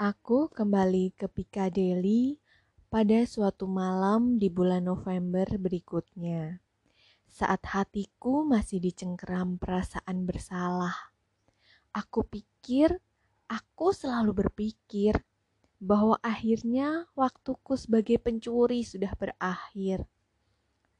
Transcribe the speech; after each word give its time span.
Aku 0.00 0.48
kembali 0.48 1.12
ke 1.12 1.28
Piccadilly 1.28 2.40
pada 2.88 3.20
suatu 3.28 3.68
malam 3.68 4.40
di 4.40 4.48
bulan 4.48 4.88
November 4.88 5.44
berikutnya, 5.60 6.64
saat 7.28 7.60
hatiku 7.68 8.40
masih 8.48 8.80
dicengkeram 8.80 9.60
perasaan 9.60 10.24
bersalah. 10.24 11.12
Aku 11.92 12.24
pikir, 12.24 12.96
aku 13.44 13.92
selalu 13.92 14.48
berpikir 14.48 15.20
bahwa 15.76 16.16
akhirnya 16.24 17.04
waktuku 17.12 17.76
sebagai 17.76 18.16
pencuri 18.16 18.80
sudah 18.80 19.12
berakhir. 19.20 20.08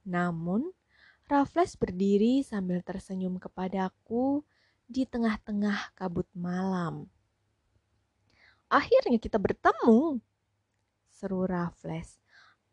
Namun, 0.05 0.77
Raffles 1.25 1.73
berdiri 1.81 2.45
sambil 2.45 2.85
tersenyum 2.85 3.41
kepadaku 3.41 4.45
di 4.85 5.09
tengah-tengah 5.09 5.97
kabut 5.97 6.29
malam. 6.37 7.09
Akhirnya 8.71 9.19
kita 9.19 9.37
bertemu. 9.43 10.23
Seru 11.11 11.43
Raffles. 11.43 12.23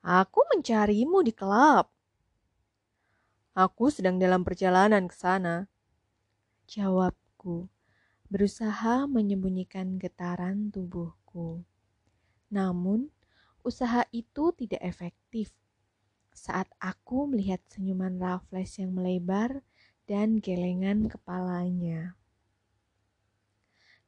Aku 0.06 0.46
mencarimu 0.54 1.26
di 1.26 1.34
klub. 1.34 1.90
Aku 3.58 3.90
sedang 3.90 4.22
dalam 4.22 4.46
perjalanan 4.46 5.10
ke 5.10 5.16
sana. 5.18 5.66
Jawabku, 6.70 7.66
berusaha 8.30 9.10
menyembunyikan 9.10 9.98
getaran 9.98 10.70
tubuhku. 10.70 11.66
Namun, 12.54 13.10
usaha 13.66 14.06
itu 14.14 14.54
tidak 14.54 14.86
efektif. 14.86 15.50
Saat 16.30 16.70
aku 16.78 17.26
melihat 17.26 17.58
senyuman 17.74 18.22
Raffles 18.22 18.78
yang 18.78 18.94
melebar 18.94 19.66
dan 20.06 20.38
gelengan 20.38 21.10
kepalanya. 21.10 22.14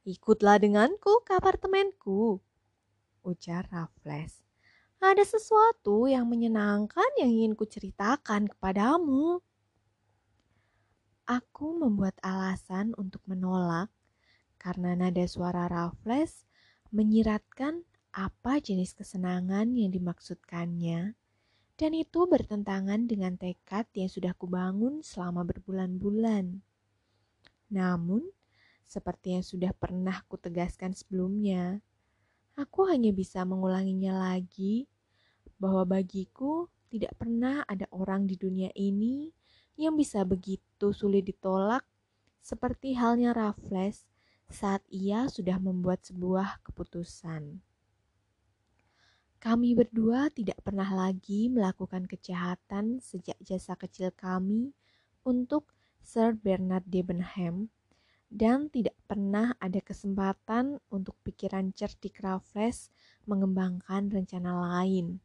Ikutlah 0.08 0.56
denganku 0.56 1.20
ke 1.28 1.36
apartemenku, 1.36 2.40
ujar 3.20 3.68
Raffles. 3.68 4.40
Ada 4.96 5.28
sesuatu 5.28 6.08
yang 6.08 6.24
menyenangkan 6.24 7.20
yang 7.20 7.28
ingin 7.28 7.52
kuceritakan 7.52 8.48
kepadamu. 8.48 9.44
Aku 11.28 11.76
membuat 11.76 12.16
alasan 12.24 12.96
untuk 12.96 13.20
menolak 13.28 13.92
karena 14.56 14.96
nada 14.96 15.24
suara 15.28 15.68
Raffles 15.68 16.48
menyiratkan 16.88 17.84
apa 18.16 18.56
jenis 18.56 18.96
kesenangan 18.96 19.76
yang 19.76 19.92
dimaksudkannya 19.92 21.12
dan 21.76 21.92
itu 21.92 22.24
bertentangan 22.24 23.04
dengan 23.04 23.36
tekad 23.36 23.84
yang 23.92 24.08
sudah 24.08 24.32
kubangun 24.36 25.00
selama 25.00 25.48
berbulan-bulan. 25.48 26.60
Namun, 27.72 28.28
seperti 28.90 29.38
yang 29.38 29.46
sudah 29.46 29.70
pernah 29.70 30.18
kutegaskan 30.26 30.90
sebelumnya, 30.98 31.78
aku 32.58 32.90
hanya 32.90 33.14
bisa 33.14 33.46
mengulanginya 33.46 34.18
lagi 34.18 34.90
bahwa 35.62 35.86
bagiku 35.86 36.66
tidak 36.90 37.14
pernah 37.14 37.62
ada 37.70 37.86
orang 37.94 38.26
di 38.26 38.34
dunia 38.34 38.74
ini 38.74 39.30
yang 39.78 39.94
bisa 39.94 40.26
begitu 40.26 40.90
sulit 40.90 41.22
ditolak 41.22 41.86
seperti 42.42 42.98
halnya 42.98 43.30
Raffles 43.30 44.10
saat 44.50 44.82
ia 44.90 45.30
sudah 45.30 45.62
membuat 45.62 46.02
sebuah 46.02 46.58
keputusan. 46.66 47.62
Kami 49.38 49.72
berdua 49.78 50.34
tidak 50.34 50.58
pernah 50.66 50.90
lagi 50.90 51.46
melakukan 51.46 52.10
kejahatan 52.10 52.98
sejak 52.98 53.38
jasa 53.38 53.78
kecil 53.78 54.10
kami 54.10 54.74
untuk 55.22 55.70
Sir 56.02 56.34
Bernard 56.34 56.84
Debenham 56.90 57.70
dan 58.30 58.70
tidak 58.70 58.94
pernah 59.10 59.58
ada 59.58 59.82
kesempatan 59.82 60.78
untuk 60.86 61.18
pikiran 61.26 61.74
cerdik 61.74 62.22
Raffles 62.22 62.94
mengembangkan 63.26 64.06
rencana 64.06 64.54
lain. 64.54 65.18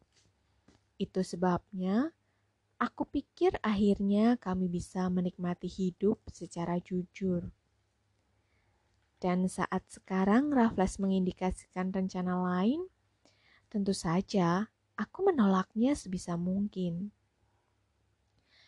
Itu 0.98 1.22
sebabnya 1.22 2.10
aku 2.82 3.06
pikir 3.06 3.62
akhirnya 3.62 4.34
kami 4.42 4.66
bisa 4.66 5.06
menikmati 5.06 5.70
hidup 5.70 6.18
secara 6.34 6.82
jujur. 6.82 7.46
Dan 9.22 9.48
saat 9.48 9.86
sekarang 9.88 10.50
Raffles 10.52 10.98
mengindikasikan 10.98 11.94
rencana 11.94 12.36
lain, 12.42 12.84
tentu 13.70 13.94
saja 13.94 14.68
aku 14.98 15.30
menolaknya 15.30 15.94
sebisa 15.94 16.34
mungkin. 16.34 17.14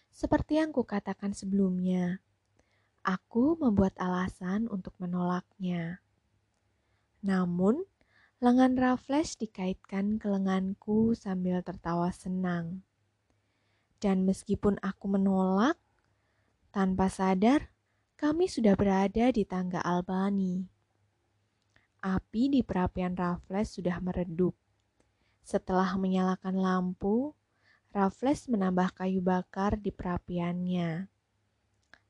Seperti 0.09 0.59
yang 0.63 0.73
kukatakan 0.73 1.37
sebelumnya, 1.37 2.25
Aku 3.09 3.57
membuat 3.57 3.97
alasan 3.97 4.69
untuk 4.69 4.93
menolaknya. 5.01 6.05
Namun, 7.25 7.81
lengan 8.37 8.77
Raffles 8.77 9.33
dikaitkan 9.41 10.21
ke 10.21 10.29
lenganku 10.29 11.17
sambil 11.17 11.65
tertawa 11.65 12.13
senang. 12.13 12.85
Dan 13.97 14.29
meskipun 14.29 14.77
aku 14.85 15.09
menolak, 15.09 15.81
tanpa 16.69 17.09
sadar 17.09 17.73
kami 18.21 18.45
sudah 18.45 18.77
berada 18.77 19.33
di 19.33 19.49
tangga 19.49 19.81
Albani. 19.81 20.69
Api 22.05 22.53
di 22.53 22.61
perapian 22.61 23.17
Raffles 23.17 23.73
sudah 23.73 24.05
meredup. 24.05 24.53
Setelah 25.41 25.97
menyalakan 25.97 26.61
lampu, 26.61 27.33
Raffles 27.89 28.53
menambah 28.53 28.93
kayu 28.93 29.25
bakar 29.25 29.81
di 29.81 29.97
perapiannya 29.97 31.09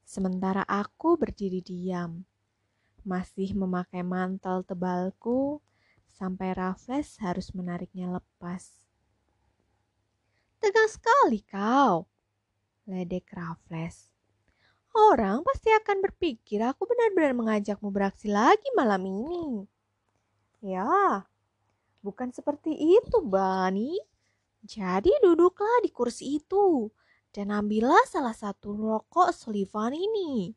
sementara 0.08 0.64
aku 0.64 1.20
berdiri 1.20 1.60
diam, 1.60 2.24
masih 3.04 3.52
memakai 3.52 4.00
mantel 4.00 4.64
tebalku 4.64 5.60
sampai 6.08 6.56
Raffles 6.56 7.20
harus 7.20 7.52
menariknya 7.52 8.16
lepas. 8.16 8.88
Tegang 10.56 10.88
sekali 10.88 11.44
kau, 11.44 12.08
ledek 12.88 13.28
Raffles. 13.36 14.08
Orang 14.96 15.44
pasti 15.44 15.68
akan 15.76 16.00
berpikir 16.00 16.64
aku 16.64 16.88
benar-benar 16.88 17.36
mengajakmu 17.36 17.92
beraksi 17.92 18.32
lagi 18.32 18.66
malam 18.72 19.04
ini. 19.04 19.68
Ya, 20.64 21.22
bukan 22.00 22.32
seperti 22.32 22.72
itu, 22.74 23.20
Bani. 23.22 23.94
Jadi 24.64 25.12
duduklah 25.22 25.84
di 25.84 25.92
kursi 25.92 26.40
itu 26.42 26.90
dan 27.32 27.52
ambillah 27.52 28.04
salah 28.08 28.34
satu 28.34 28.72
rokok 28.72 29.30
Sullivan 29.36 29.92
ini. 29.92 30.52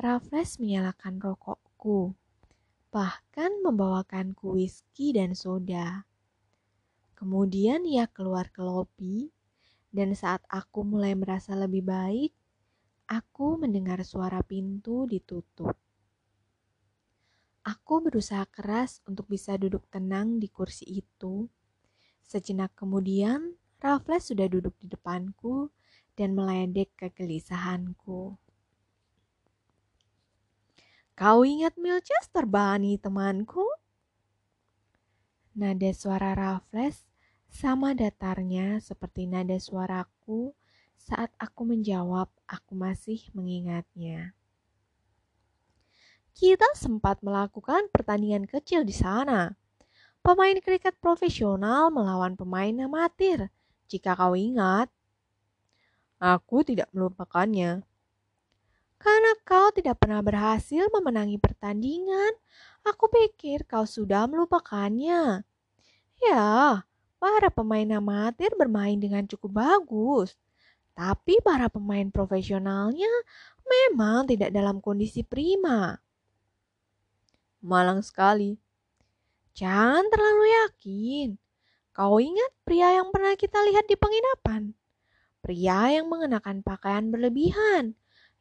Raffles 0.00 0.56
menyalakan 0.56 1.20
rokokku, 1.20 2.16
bahkan 2.88 3.52
membawakanku 3.60 4.56
whisky 4.56 5.12
dan 5.12 5.36
soda. 5.36 6.08
Kemudian 7.12 7.84
ia 7.84 8.08
keluar 8.08 8.48
ke 8.48 8.64
lobi, 8.64 9.28
dan 9.92 10.16
saat 10.16 10.40
aku 10.48 10.88
mulai 10.88 11.12
merasa 11.12 11.52
lebih 11.52 11.84
baik, 11.84 12.32
aku 13.10 13.60
mendengar 13.60 14.00
suara 14.08 14.40
pintu 14.40 15.04
ditutup. 15.04 15.76
Aku 17.60 18.00
berusaha 18.00 18.48
keras 18.48 19.04
untuk 19.04 19.28
bisa 19.28 19.60
duduk 19.60 19.84
tenang 19.92 20.40
di 20.40 20.48
kursi 20.48 20.88
itu. 20.88 21.44
Sejenak 22.24 22.72
kemudian, 22.72 23.59
Raffles 23.80 24.28
sudah 24.28 24.44
duduk 24.44 24.76
di 24.76 24.92
depanku 24.92 25.72
dan 26.12 26.36
meledek 26.36 26.92
kegelisahanku. 27.00 28.36
Kau 31.16 31.38
ingat 31.48 31.80
Milchester 31.80 32.44
Bunny 32.44 33.00
temanku? 33.00 33.64
Nada 35.56 35.90
suara 35.96 36.36
Raffles 36.36 37.08
sama 37.48 37.96
datarnya 37.96 38.84
seperti 38.84 39.24
nada 39.24 39.56
suaraku 39.56 40.52
saat 41.00 41.32
aku 41.40 41.64
menjawab 41.64 42.28
aku 42.44 42.72
masih 42.76 43.32
mengingatnya. 43.32 44.36
Kita 46.36 46.68
sempat 46.76 47.24
melakukan 47.24 47.88
pertandingan 47.88 48.44
kecil 48.44 48.84
di 48.84 48.92
sana. 48.92 49.56
Pemain 50.20 50.56
kriket 50.60 51.00
profesional 51.00 51.88
melawan 51.88 52.36
pemain 52.36 52.76
amatir 52.84 53.48
jika 53.90 54.14
kau 54.14 54.38
ingat. 54.38 54.86
Aku 56.22 56.62
tidak 56.62 56.86
melupakannya. 56.94 57.82
Karena 59.00 59.32
kau 59.42 59.72
tidak 59.72 59.96
pernah 59.98 60.20
berhasil 60.20 60.86
memenangi 60.92 61.40
pertandingan, 61.40 62.36
aku 62.84 63.08
pikir 63.08 63.64
kau 63.64 63.88
sudah 63.88 64.28
melupakannya. 64.28 65.42
Ya, 66.20 66.84
para 67.16 67.48
pemain 67.48 67.88
amatir 67.96 68.52
bermain 68.60 69.00
dengan 69.00 69.24
cukup 69.24 69.56
bagus. 69.56 70.36
Tapi 70.92 71.40
para 71.40 71.72
pemain 71.72 72.12
profesionalnya 72.12 73.08
memang 73.64 74.28
tidak 74.28 74.52
dalam 74.52 74.84
kondisi 74.84 75.24
prima. 75.24 75.96
Malang 77.64 78.04
sekali. 78.04 78.60
Jangan 79.56 80.12
terlalu 80.12 80.44
yakin. 80.64 81.28
Kau 82.00 82.16
ingat 82.16 82.48
pria 82.64 82.96
yang 82.96 83.12
pernah 83.12 83.36
kita 83.36 83.60
lihat 83.60 83.84
di 83.84 83.92
penginapan? 83.92 84.72
Pria 85.44 85.92
yang 85.92 86.08
mengenakan 86.08 86.64
pakaian 86.64 87.12
berlebihan. 87.12 87.92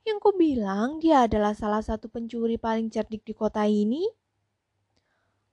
Yang 0.07 0.17
ku 0.23 0.31
bilang 0.31 1.03
dia 1.03 1.27
adalah 1.27 1.51
salah 1.51 1.83
satu 1.83 2.07
pencuri 2.07 2.55
paling 2.55 2.87
cerdik 2.87 3.27
di 3.27 3.35
kota 3.35 3.67
ini. 3.67 4.07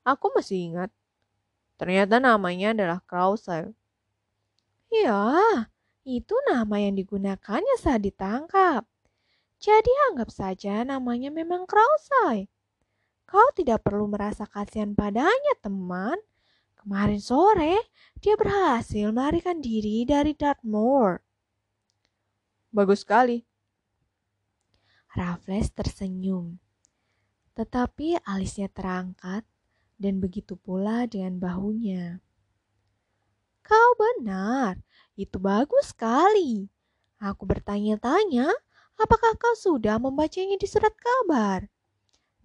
Aku 0.07 0.31
masih 0.39 0.71
ingat. 0.71 0.95
Ternyata 1.83 2.23
namanya 2.23 2.79
adalah 2.79 3.03
Krause. 3.11 3.75
Ya, 4.87 5.67
itu 6.07 6.35
nama 6.47 6.79
yang 6.79 6.95
digunakannya 6.95 7.75
saat 7.75 8.07
ditangkap. 8.07 8.87
Jadi 9.59 9.91
anggap 10.15 10.31
saja 10.31 10.87
namanya 10.87 11.35
memang 11.35 11.67
Krause. 11.67 12.47
Kau 13.27 13.51
tidak 13.59 13.83
perlu 13.83 14.07
merasa 14.07 14.47
kasihan 14.47 14.95
padanya, 14.95 15.59
teman. 15.59 16.23
Kemarin 16.87 17.19
sore, 17.19 17.91
dia 18.23 18.39
berhasil 18.39 19.11
melarikan 19.11 19.59
diri 19.59 20.07
dari 20.07 20.39
Dartmoor. 20.39 21.19
Bagus 22.71 23.03
sekali. 23.03 23.43
Raffles 25.11 25.67
tersenyum. 25.75 26.63
Tetapi 27.59 28.23
alisnya 28.23 28.71
terangkat 28.71 29.43
dan 29.99 30.23
begitu 30.23 30.55
pula 30.55 31.11
dengan 31.11 31.43
bahunya. 31.43 32.23
Kau 33.67 33.91
benar, 33.99 34.79
itu 35.19 35.43
bagus 35.43 35.91
sekali. 35.91 36.71
Aku 37.19 37.51
bertanya-tanya, 37.51 38.47
apakah 38.95 39.35
kau 39.35 39.59
sudah 39.59 39.99
membacanya 39.99 40.55
di 40.55 40.71
surat 40.71 40.95
kabar? 40.95 41.67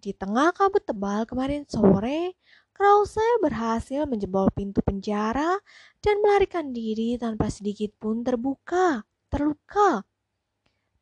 Di 0.01 0.17
tengah 0.17 0.49
kabut 0.49 0.81
tebal 0.81 1.29
kemarin 1.29 1.61
sore, 1.69 2.33
Krause 2.81 3.21
berhasil 3.45 4.09
menjebol 4.09 4.49
pintu 4.57 4.81
penjara 4.81 5.61
dan 6.01 6.17
melarikan 6.17 6.73
diri 6.73 7.13
tanpa 7.13 7.45
sedikit 7.53 7.93
pun 8.01 8.25
terbuka, 8.25 9.05
terluka. 9.29 10.01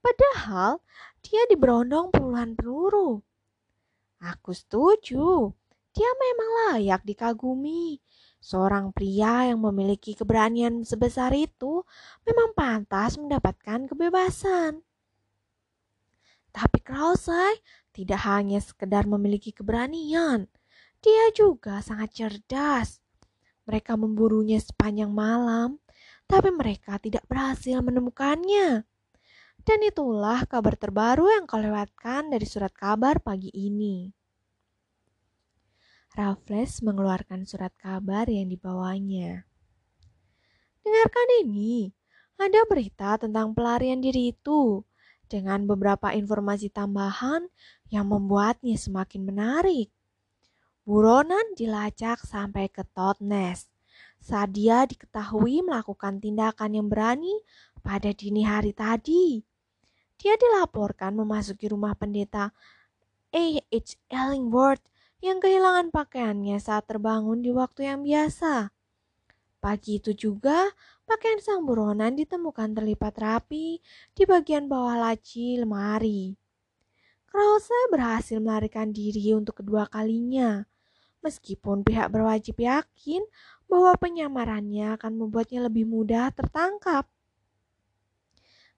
Padahal 0.03 0.83
dia 1.23 1.39
diberondong 1.47 2.11
puluhan 2.11 2.59
peluru. 2.59 3.23
Aku 4.19 4.51
setuju, 4.51 5.55
dia 5.95 6.11
memang 6.19 6.49
layak 6.67 6.99
dikagumi. 7.07 8.03
Seorang 8.43 8.91
pria 8.91 9.47
yang 9.47 9.63
memiliki 9.63 10.19
keberanian 10.19 10.83
sebesar 10.83 11.31
itu 11.31 11.87
memang 12.27 12.51
pantas 12.59 13.15
mendapatkan 13.15 13.87
kebebasan. 13.87 14.83
Tapi 16.51 16.83
Krause 16.83 17.63
tidak 17.95 18.19
hanya 18.27 18.59
sekedar 18.59 19.07
memiliki 19.07 19.55
keberanian, 19.55 20.51
dia 20.99 21.31
juga 21.31 21.79
sangat 21.79 22.11
cerdas. 22.15 22.99
Mereka 23.67 23.95
memburunya 23.95 24.57
sepanjang 24.57 25.13
malam, 25.13 25.77
tapi 26.25 26.49
mereka 26.51 26.97
tidak 26.99 27.23
berhasil 27.29 27.79
menemukannya. 27.79 28.83
Dan 29.61 29.79
itulah 29.85 30.47
kabar 30.49 30.73
terbaru 30.79 31.29
yang 31.29 31.45
kau 31.45 31.61
lewatkan 31.61 32.31
dari 32.31 32.47
surat 32.47 32.73
kabar 32.73 33.21
pagi 33.21 33.51
ini. 33.53 34.09
Raffles 36.17 36.81
mengeluarkan 36.81 37.45
surat 37.45 37.71
kabar 37.77 38.25
yang 38.25 38.49
dibawanya. 38.49 39.45
Dengarkan 40.81 41.27
ini, 41.45 41.93
ada 42.39 42.65
berita 42.65 43.19
tentang 43.19 43.53
pelarian 43.53 44.01
diri 44.01 44.33
itu 44.33 44.81
dengan 45.29 45.69
beberapa 45.69 46.09
informasi 46.15 46.73
tambahan 46.73 47.45
yang 47.93 48.09
membuatnya 48.09 48.73
semakin 48.79 49.21
menarik. 49.27 49.93
Buronan 50.89 51.53
dilacak 51.53 52.25
sampai 52.25 52.65
ke 52.65 52.81
Totnes 52.81 53.69
saat 54.17 54.49
dia 54.57 54.89
diketahui 54.89 55.61
melakukan 55.61 56.17
tindakan 56.17 56.81
yang 56.81 56.89
berani 56.89 57.45
pada 57.85 58.09
dini 58.09 58.41
hari 58.41 58.73
tadi. 58.73 59.45
Dia 60.17 60.33
dilaporkan 60.33 61.13
memasuki 61.13 61.69
rumah 61.69 61.93
pendeta 61.93 62.57
A.H. 63.29 64.01
Ellingworth 64.09 64.81
yang 65.21 65.37
kehilangan 65.37 65.93
pakaiannya 65.93 66.57
saat 66.57 66.89
terbangun 66.89 67.45
di 67.45 67.53
waktu 67.53 67.85
yang 67.85 68.01
biasa. 68.01 68.73
Pagi 69.61 70.01
itu 70.01 70.17
juga, 70.17 70.73
pakaian 71.05 71.37
sang 71.37 71.69
buronan 71.69 72.17
ditemukan 72.17 72.73
terlipat 72.73 73.13
rapi 73.21 73.77
di 74.17 74.23
bagian 74.25 74.65
bawah 74.65 74.97
laci 74.97 75.53
lemari. 75.53 76.33
Krause 77.29 77.77
berhasil 77.93 78.41
melarikan 78.41 78.89
diri 78.89 79.37
untuk 79.37 79.61
kedua 79.61 79.85
kalinya, 79.85 80.65
meskipun 81.19 81.83
pihak 81.83 82.11
berwajib 82.11 82.59
yakin 82.59 83.23
bahwa 83.69 83.93
penyamarannya 83.99 84.97
akan 84.97 85.13
membuatnya 85.15 85.69
lebih 85.69 85.85
mudah 85.85 86.33
tertangkap. 86.33 87.05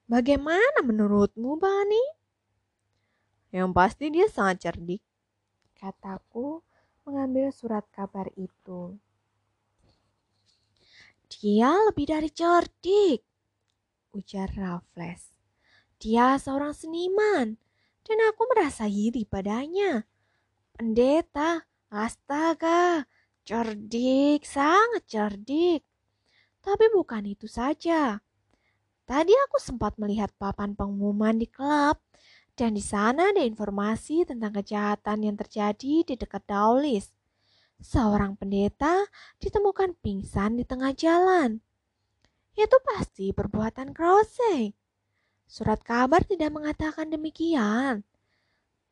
Bagaimana 0.04 0.84
menurutmu, 0.84 1.56
Bani? 1.56 2.04
Yang 3.52 3.70
pasti 3.72 4.04
dia 4.12 4.28
sangat 4.28 4.68
cerdik, 4.68 5.00
kataku 5.76 6.60
mengambil 7.08 7.48
surat 7.52 7.88
kabar 7.88 8.28
itu. 8.36 8.96
Dia 11.32 11.72
lebih 11.88 12.12
dari 12.12 12.28
cerdik, 12.28 13.24
ujar 14.12 14.52
Raffles. 14.52 15.32
Dia 15.96 16.36
seorang 16.36 16.76
seniman, 16.76 17.56
dan 18.04 18.18
aku 18.28 18.42
merasa 18.52 18.84
iri 18.84 19.24
padanya. 19.24 20.04
Pendeta, 20.76 21.64
astaga, 21.94 23.04
cerdik, 23.44 24.48
sangat 24.48 25.04
cerdik. 25.04 25.84
Tapi 26.64 26.84
bukan 26.94 27.28
itu 27.28 27.44
saja. 27.44 28.22
Tadi 29.04 29.34
aku 29.48 29.58
sempat 29.60 29.98
melihat 30.00 30.32
papan 30.40 30.72
pengumuman 30.72 31.36
di 31.36 31.50
klub, 31.50 32.00
dan 32.56 32.72
di 32.72 32.84
sana 32.84 33.34
ada 33.34 33.42
informasi 33.44 34.24
tentang 34.24 34.56
kejahatan 34.56 35.26
yang 35.26 35.36
terjadi 35.36 36.06
di 36.06 36.14
dekat 36.16 36.44
Dowlis 36.48 37.12
seorang 37.82 38.38
pendeta 38.38 39.10
ditemukan 39.42 39.98
pingsan 40.00 40.56
di 40.56 40.64
tengah 40.64 40.94
jalan. 40.94 41.58
Itu 42.54 42.78
pasti 42.86 43.34
perbuatan 43.34 43.90
Krause. 43.90 44.72
Surat 45.50 45.82
kabar 45.82 46.22
tidak 46.24 46.54
mengatakan 46.54 47.10
demikian. 47.10 48.06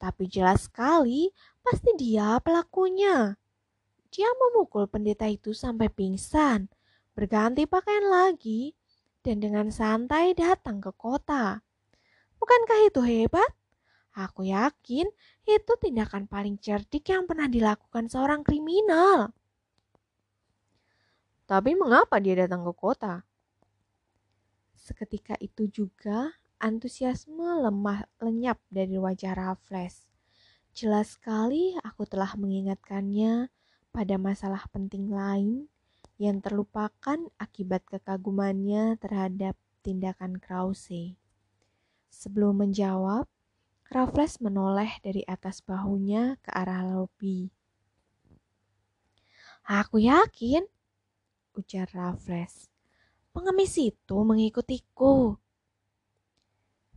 Tapi 0.01 0.25
jelas 0.33 0.65
sekali 0.65 1.29
pasti 1.61 1.93
dia 2.01 2.41
pelakunya. 2.41 3.37
Dia 4.09 4.33
memukul 4.33 4.89
pendeta 4.89 5.29
itu 5.29 5.53
sampai 5.53 5.93
pingsan, 5.93 6.73
berganti 7.13 7.69
pakaian 7.69 8.09
lagi, 8.09 8.73
dan 9.21 9.45
dengan 9.45 9.69
santai 9.69 10.33
datang 10.33 10.81
ke 10.81 10.89
kota. 10.97 11.61
Bukankah 12.41 12.81
itu 12.89 13.05
hebat? 13.05 13.53
Aku 14.17 14.43
yakin 14.43 15.07
itu 15.47 15.73
tindakan 15.79 16.27
paling 16.27 16.57
cerdik 16.59 17.13
yang 17.13 17.29
pernah 17.29 17.47
dilakukan 17.47 18.11
seorang 18.11 18.43
kriminal. 18.43 19.31
Tapi 21.45 21.77
mengapa 21.77 22.19
dia 22.19 22.49
datang 22.49 22.67
ke 22.67 22.73
kota? 22.75 23.23
Seketika 24.75 25.37
itu 25.39 25.69
juga 25.71 26.33
antusiasme 26.61 27.65
lemah 27.65 28.05
lenyap 28.21 28.61
dari 28.69 29.01
wajah 29.01 29.33
Raffles. 29.33 30.05
Jelas 30.77 31.17
sekali 31.17 31.75
aku 31.81 32.05
telah 32.05 32.37
mengingatkannya 32.37 33.49
pada 33.91 34.15
masalah 34.21 34.69
penting 34.71 35.11
lain 35.11 35.67
yang 36.21 36.39
terlupakan 36.45 37.33
akibat 37.41 37.81
kekagumannya 37.89 39.01
terhadap 39.01 39.57
tindakan 39.81 40.37
Krause. 40.37 41.17
Sebelum 42.13 42.61
menjawab, 42.61 43.25
Raffles 43.91 44.39
menoleh 44.39 45.01
dari 45.01 45.25
atas 45.25 45.65
bahunya 45.65 46.39
ke 46.45 46.53
arah 46.53 46.85
lobi. 46.87 47.49
Aku 49.65 49.97
yakin, 49.97 50.63
ujar 51.57 51.89
Raffles. 51.91 52.69
Pengemis 53.33 53.75
itu 53.81 54.17
mengikutiku. 54.23 55.41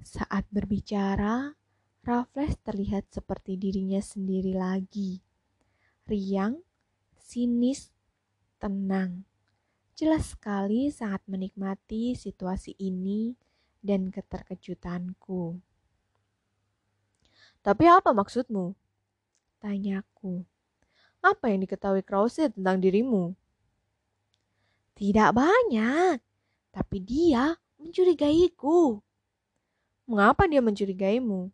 Saat 0.03 0.51
berbicara, 0.51 1.55
Raffles 2.03 2.60
terlihat 2.60 3.07
seperti 3.07 3.55
dirinya 3.55 4.03
sendiri 4.03 4.51
lagi. 4.51 5.24
Riang, 6.03 6.60
sinis, 7.15 7.88
tenang. 8.60 9.24
Jelas 9.95 10.36
sekali 10.36 10.91
sangat 10.91 11.24
menikmati 11.24 12.19
situasi 12.19 12.75
ini 12.83 13.39
dan 13.79 14.12
keterkejutanku. 14.12 15.55
Tapi 17.63 17.83
apa 17.88 18.12
maksudmu? 18.12 18.75
Tanyaku. 19.63 20.43
Apa 21.24 21.48
yang 21.48 21.63
diketahui 21.63 22.03
Krause 22.03 22.51
tentang 22.51 22.83
dirimu? 22.83 23.31
Tidak 25.00 25.31
banyak, 25.31 26.19
tapi 26.75 26.98
dia 27.00 27.55
mencurigaiku. 27.79 29.00
Mengapa 30.03 30.51
dia 30.51 30.60
mencurigaimu? 30.60 31.48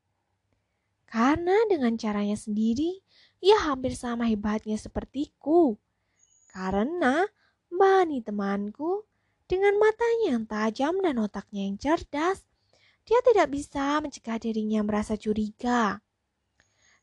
Karena 1.06 1.58
dengan 1.70 1.94
caranya 1.98 2.38
sendiri, 2.38 3.02
ia 3.42 3.58
hampir 3.70 3.94
sama 3.94 4.26
hebatnya 4.26 4.78
sepertiku. 4.78 5.78
Karena 6.50 7.30
Bani 7.70 8.26
temanku, 8.26 9.06
dengan 9.46 9.78
matanya 9.78 10.28
yang 10.34 10.46
tajam 10.50 10.98
dan 11.06 11.22
otaknya 11.22 11.70
yang 11.70 11.78
cerdas, 11.78 12.42
dia 13.06 13.22
tidak 13.22 13.54
bisa 13.54 14.02
mencegah 14.02 14.42
dirinya 14.42 14.82
merasa 14.82 15.14
curiga. 15.14 16.02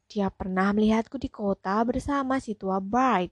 Dia 0.07 0.31
pernah 0.31 0.71
melihatku 0.75 1.19
di 1.19 1.31
kota 1.31 1.83
bersama 1.87 2.39
si 2.39 2.59
tua 2.59 2.83
Bright. 2.83 3.31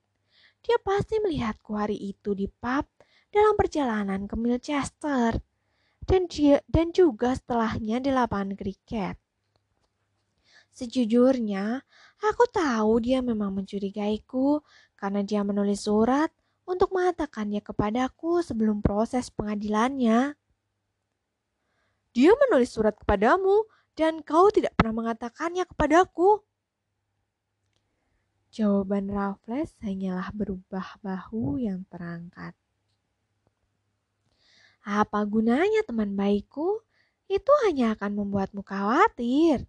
Dia 0.62 0.78
pasti 0.82 1.18
melihatku 1.18 1.74
hari 1.74 1.98
itu 1.98 2.34
di 2.34 2.46
pub 2.46 2.86
dalam 3.30 3.54
perjalanan 3.58 4.26
ke 4.30 4.34
Milchester 4.38 5.38
dan 6.04 6.28
dia, 6.28 6.60
dan 6.68 6.92
juga 6.92 7.36
setelahnya 7.36 8.00
di 8.00 8.10
lapangan 8.12 8.52
kriket. 8.54 9.16
Sejujurnya, 10.74 11.86
aku 12.18 12.44
tahu 12.50 12.98
dia 12.98 13.22
memang 13.22 13.54
mencurigaiku 13.54 14.58
karena 14.98 15.22
dia 15.22 15.46
menulis 15.46 15.86
surat 15.86 16.34
untuk 16.66 16.90
mengatakannya 16.90 17.62
kepadaku 17.62 18.42
sebelum 18.42 18.80
proses 18.80 19.30
pengadilannya. 19.30 20.34
Dia 22.14 22.32
menulis 22.46 22.74
surat 22.74 22.98
kepadamu 22.98 23.66
dan 23.94 24.24
kau 24.26 24.50
tidak 24.50 24.74
pernah 24.74 24.94
mengatakannya 24.98 25.62
kepadaku. 25.62 26.42
Jawaban 28.54 29.10
Raffles 29.10 29.74
hanyalah 29.82 30.30
berubah 30.30 30.98
bahu 31.02 31.58
yang 31.58 31.86
terangkat. 31.90 32.54
Apa 34.84 35.24
gunanya 35.24 35.80
teman 35.88 36.12
baikku? 36.12 36.84
Itu 37.24 37.48
hanya 37.64 37.96
akan 37.96 38.20
membuatmu 38.20 38.60
khawatir. 38.60 39.64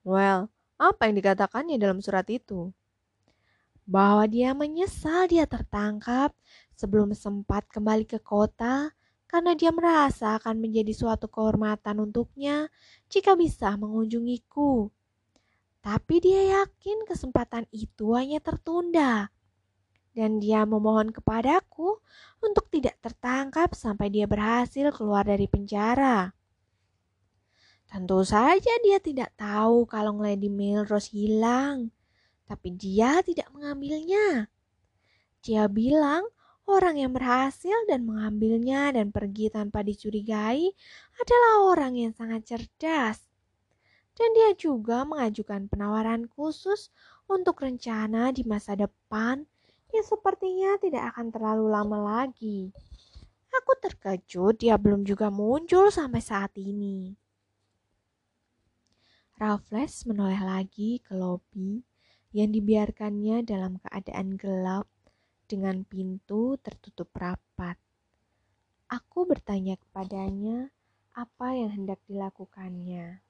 Well, 0.00 0.48
apa 0.80 1.06
yang 1.06 1.20
dikatakannya 1.20 1.76
dalam 1.76 2.00
surat 2.00 2.24
itu? 2.32 2.72
Bahwa 3.84 4.24
dia 4.24 4.56
menyesal 4.56 5.28
dia 5.28 5.44
tertangkap 5.44 6.32
sebelum 6.72 7.12
sempat 7.12 7.68
kembali 7.68 8.08
ke 8.08 8.16
kota 8.16 8.96
karena 9.28 9.52
dia 9.52 9.68
merasa 9.76 10.40
akan 10.40 10.56
menjadi 10.56 10.96
suatu 10.96 11.28
kehormatan 11.28 12.00
untuknya 12.00 12.72
jika 13.12 13.36
bisa 13.36 13.76
mengunjungiku. 13.76 14.88
Tapi 15.84 16.14
dia 16.22 16.64
yakin 16.64 17.04
kesempatan 17.04 17.68
itu 17.68 18.16
hanya 18.16 18.40
tertunda. 18.40 19.28
Dan 20.12 20.40
dia 20.44 20.68
memohon 20.68 21.08
kepadaku 21.08 22.00
untuk 22.44 22.68
tidak 22.68 23.00
tertangkap 23.00 23.72
sampai 23.72 24.12
dia 24.12 24.28
berhasil 24.28 24.92
keluar 24.92 25.24
dari 25.24 25.48
penjara. 25.48 26.36
Tentu 27.88 28.24
saja 28.24 28.72
dia 28.84 29.00
tidak 29.00 29.32
tahu 29.36 29.88
kalau 29.88 30.16
Lady 30.20 30.52
Melrose 30.52 31.12
hilang, 31.12 31.92
tapi 32.44 32.72
dia 32.72 33.24
tidak 33.24 33.48
mengambilnya. 33.52 34.48
Dia 35.40 35.68
bilang 35.68 36.28
orang 36.68 37.00
yang 37.00 37.12
berhasil 37.12 37.76
dan 37.88 38.04
mengambilnya 38.04 38.92
dan 38.92 39.12
pergi 39.12 39.48
tanpa 39.48 39.80
dicurigai 39.80 40.72
adalah 41.20 41.52
orang 41.72 41.96
yang 41.96 42.12
sangat 42.12 42.44
cerdas 42.48 43.32
dan 44.16 44.28
dia 44.36 44.52
juga 44.56 45.08
mengajukan 45.08 45.68
penawaran 45.72 46.28
khusus 46.28 46.92
untuk 47.28 47.64
rencana 47.64 48.30
di 48.30 48.44
masa 48.44 48.76
depan 48.76 49.48
yang 49.92 50.06
sepertinya 50.08 50.80
tidak 50.80 51.12
akan 51.14 51.28
terlalu 51.28 51.66
lama 51.68 51.98
lagi. 52.00 52.72
Aku 53.52 53.76
terkejut 53.78 54.58
dia 54.58 54.80
belum 54.80 55.04
juga 55.04 55.28
muncul 55.28 55.92
sampai 55.92 56.24
saat 56.24 56.56
ini. 56.56 57.12
Raffles 59.36 60.08
menoleh 60.08 60.40
lagi 60.40 60.98
ke 61.04 61.12
lobi 61.12 61.84
yang 62.32 62.48
dibiarkannya 62.48 63.44
dalam 63.44 63.76
keadaan 63.84 64.40
gelap 64.40 64.88
dengan 65.44 65.84
pintu 65.84 66.56
tertutup 66.64 67.12
rapat. 67.12 67.76
Aku 68.88 69.28
bertanya 69.28 69.76
kepadanya 69.76 70.72
apa 71.12 71.52
yang 71.52 71.70
hendak 71.76 72.00
dilakukannya. 72.08 73.20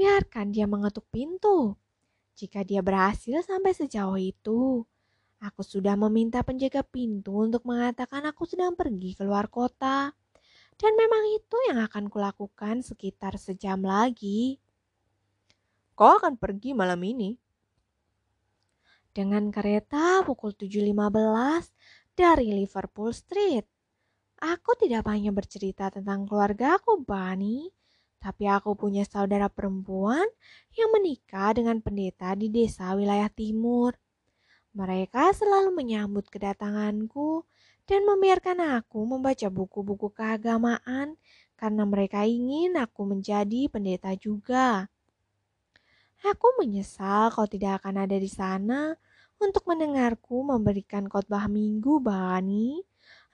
biarkan 0.00 0.48
dia 0.48 0.64
mengetuk 0.64 1.04
pintu. 1.12 1.76
Jika 2.38 2.64
dia 2.64 2.80
berhasil 2.80 3.42
sampai 3.44 3.72
sejauh 3.76 4.16
itu, 4.16 4.84
aku 5.40 5.62
sudah 5.64 5.96
meminta 5.96 6.40
penjaga 6.40 6.84
pintu 6.84 7.44
untuk 7.44 7.66
mengatakan 7.68 8.24
aku 8.28 8.46
sedang 8.48 8.76
pergi 8.76 9.16
keluar 9.16 9.48
kota. 9.52 10.12
Dan 10.80 10.96
memang 10.96 11.24
itu 11.36 11.56
yang 11.68 11.84
akan 11.84 12.08
kulakukan 12.08 12.80
sekitar 12.80 13.36
sejam 13.36 13.84
lagi. 13.84 14.56
Kau 15.92 16.16
akan 16.16 16.40
pergi 16.40 16.72
malam 16.72 17.00
ini? 17.04 17.36
Dengan 19.12 19.52
kereta 19.52 20.24
pukul 20.24 20.56
7.15 20.56 20.96
dari 22.16 22.48
Liverpool 22.56 23.12
Street. 23.12 23.68
Aku 24.40 24.72
tidak 24.80 25.04
banyak 25.04 25.36
bercerita 25.36 25.92
tentang 25.92 26.24
keluargaku, 26.24 27.04
Bunny 27.04 27.79
tapi 28.20 28.44
aku 28.44 28.76
punya 28.76 29.08
saudara 29.08 29.48
perempuan 29.48 30.28
yang 30.76 30.92
menikah 30.92 31.56
dengan 31.56 31.80
pendeta 31.80 32.36
di 32.36 32.52
desa 32.52 32.92
wilayah 32.92 33.32
timur. 33.32 33.96
Mereka 34.76 35.32
selalu 35.32 35.72
menyambut 35.72 36.28
kedatanganku 36.28 37.48
dan 37.88 38.06
membiarkan 38.06 38.78
aku 38.78 39.02
membaca 39.08 39.48
buku-buku 39.50 40.12
keagamaan 40.12 41.16
karena 41.56 41.82
mereka 41.88 42.22
ingin 42.28 42.76
aku 42.76 43.08
menjadi 43.08 43.66
pendeta 43.72 44.12
juga. 44.14 44.86
Aku 46.20 46.60
menyesal 46.60 47.32
kau 47.32 47.48
tidak 47.48 47.80
akan 47.82 48.04
ada 48.04 48.20
di 48.20 48.28
sana 48.28 48.92
untuk 49.40 49.64
mendengarku 49.64 50.44
memberikan 50.44 51.08
khotbah 51.08 51.48
minggu, 51.48 51.96
Bani. 52.04 52.84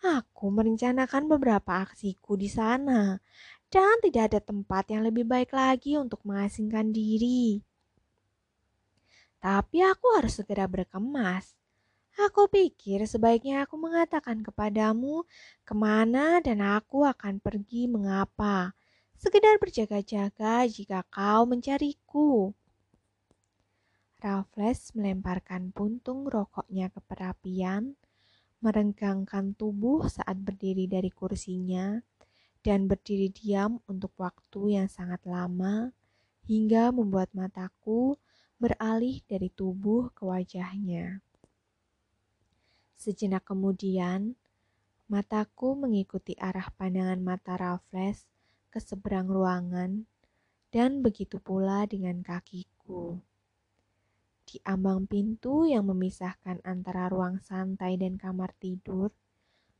Aku 0.07 0.55
merencanakan 0.55 1.26
beberapa 1.26 1.83
aksiku 1.83 2.38
di 2.38 2.47
sana 2.47 3.19
dan 3.71 3.99
tidak 4.03 4.33
ada 4.33 4.41
tempat 4.43 4.89
yang 4.91 5.03
lebih 5.03 5.27
baik 5.27 5.51
lagi 5.51 5.99
untuk 5.99 6.23
mengasingkan 6.23 6.95
diri. 6.95 7.63
Tapi 9.43 9.79
aku 9.85 10.07
harus 10.19 10.39
segera 10.39 10.67
berkemas. 10.67 11.55
Aku 12.17 12.49
pikir 12.49 13.05
sebaiknya 13.05 13.69
aku 13.69 13.77
mengatakan 13.77 14.41
kepadamu 14.41 15.29
ke 15.69 15.77
mana 15.77 16.41
dan 16.41 16.65
aku 16.65 17.05
akan 17.05 17.45
pergi 17.45 17.85
mengapa. 17.93 18.73
Sekedar 19.21 19.61
berjaga-jaga 19.61 20.65
jika 20.65 21.05
kau 21.13 21.45
mencariku. 21.45 22.57
Raffles 24.17 24.97
melemparkan 24.97 25.77
puntung 25.77 26.25
rokoknya 26.25 26.89
ke 26.89 27.05
perapian, 27.05 28.01
merenggangkan 28.65 29.53
tubuh 29.53 30.09
saat 30.09 30.41
berdiri 30.41 30.89
dari 30.89 31.13
kursinya, 31.13 32.01
dan 32.67 32.91
berdiri 32.91 33.31
diam 33.31 33.79
untuk 33.87 34.11
waktu 34.19 34.75
yang 34.75 34.91
sangat 34.91 35.23
lama 35.23 35.95
hingga 36.51 36.91
membuat 36.91 37.31
mataku 37.31 38.19
beralih 38.59 39.23
dari 39.31 39.55
tubuh 39.55 40.11
ke 40.11 40.27
wajahnya. 40.27 41.23
Sejenak 42.99 43.47
kemudian, 43.47 44.35
mataku 45.07 45.79
mengikuti 45.79 46.35
arah 46.43 46.67
pandangan 46.75 47.23
mata 47.23 47.55
Raffles 47.55 48.27
ke 48.75 48.83
seberang 48.83 49.31
ruangan 49.31 50.03
dan 50.75 51.07
begitu 51.07 51.39
pula 51.39 51.87
dengan 51.87 52.19
kakiku. 52.19 53.15
Di 54.43 54.59
ambang 54.67 55.07
pintu 55.07 55.71
yang 55.71 55.87
memisahkan 55.87 56.67
antara 56.67 57.07
ruang 57.07 57.39
santai 57.39 57.95
dan 57.95 58.19
kamar 58.19 58.51
tidur, 58.59 59.15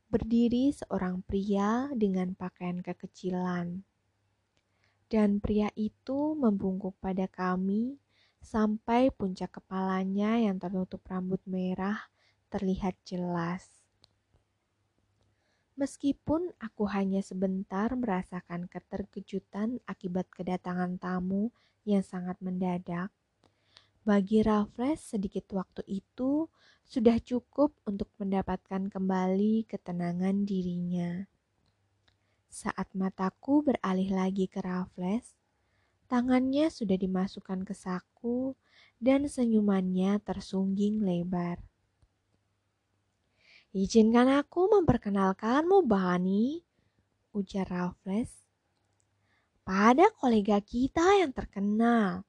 berdiri 0.07 0.71
seorang 0.71 1.19
pria 1.27 1.91
dengan 1.91 2.31
pakaian 2.31 2.79
kekecilan. 2.79 3.83
Dan 5.07 5.39
pria 5.43 5.67
itu 5.75 6.35
membungkuk 6.35 6.95
pada 7.03 7.27
kami 7.27 7.99
sampai 8.39 9.11
puncak 9.11 9.59
kepalanya 9.59 10.39
yang 10.39 10.55
tertutup 10.55 11.03
rambut 11.07 11.43
merah 11.43 12.07
terlihat 12.47 12.95
jelas. 13.03 13.67
Meskipun 15.77 16.55
aku 16.57 16.89
hanya 16.89 17.21
sebentar 17.21 17.93
merasakan 17.93 18.65
keterkejutan 18.65 19.77
akibat 19.85 20.25
kedatangan 20.33 20.97
tamu 20.97 21.53
yang 21.85 22.01
sangat 22.01 22.39
mendadak, 22.41 23.13
bagi 24.07 24.39
Raffles 24.39 25.03
sedikit 25.03 25.51
waktu 25.51 25.83
itu 25.83 26.47
sudah 26.87 27.19
cukup 27.19 27.75
untuk 27.83 28.07
mendapatkan 28.15 28.87
kembali 28.87 29.67
ketenangan 29.67 30.47
dirinya. 30.47 31.27
Saat 32.47 32.95
mataku 32.95 33.67
beralih 33.67 34.07
lagi 34.15 34.47
ke 34.47 34.63
Raffles, 34.63 35.35
tangannya 36.07 36.71
sudah 36.71 36.95
dimasukkan 36.95 37.67
ke 37.67 37.75
saku 37.75 38.55
dan 38.95 39.27
senyumannya 39.27 40.23
tersungging 40.23 41.03
lebar. 41.03 41.59
Izinkan 43.75 44.31
aku 44.31 44.71
memperkenalkanmu, 44.71 45.83
Bani, 45.83 46.63
ujar 47.35 47.67
Raffles. 47.67 48.31
Pada 49.67 50.07
kolega 50.15 50.63
kita 50.63 51.19
yang 51.19 51.35
terkenal, 51.35 52.23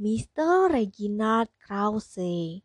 Mr. 0.00 0.72
Reginald 0.72 1.52
Krause. 1.60 2.64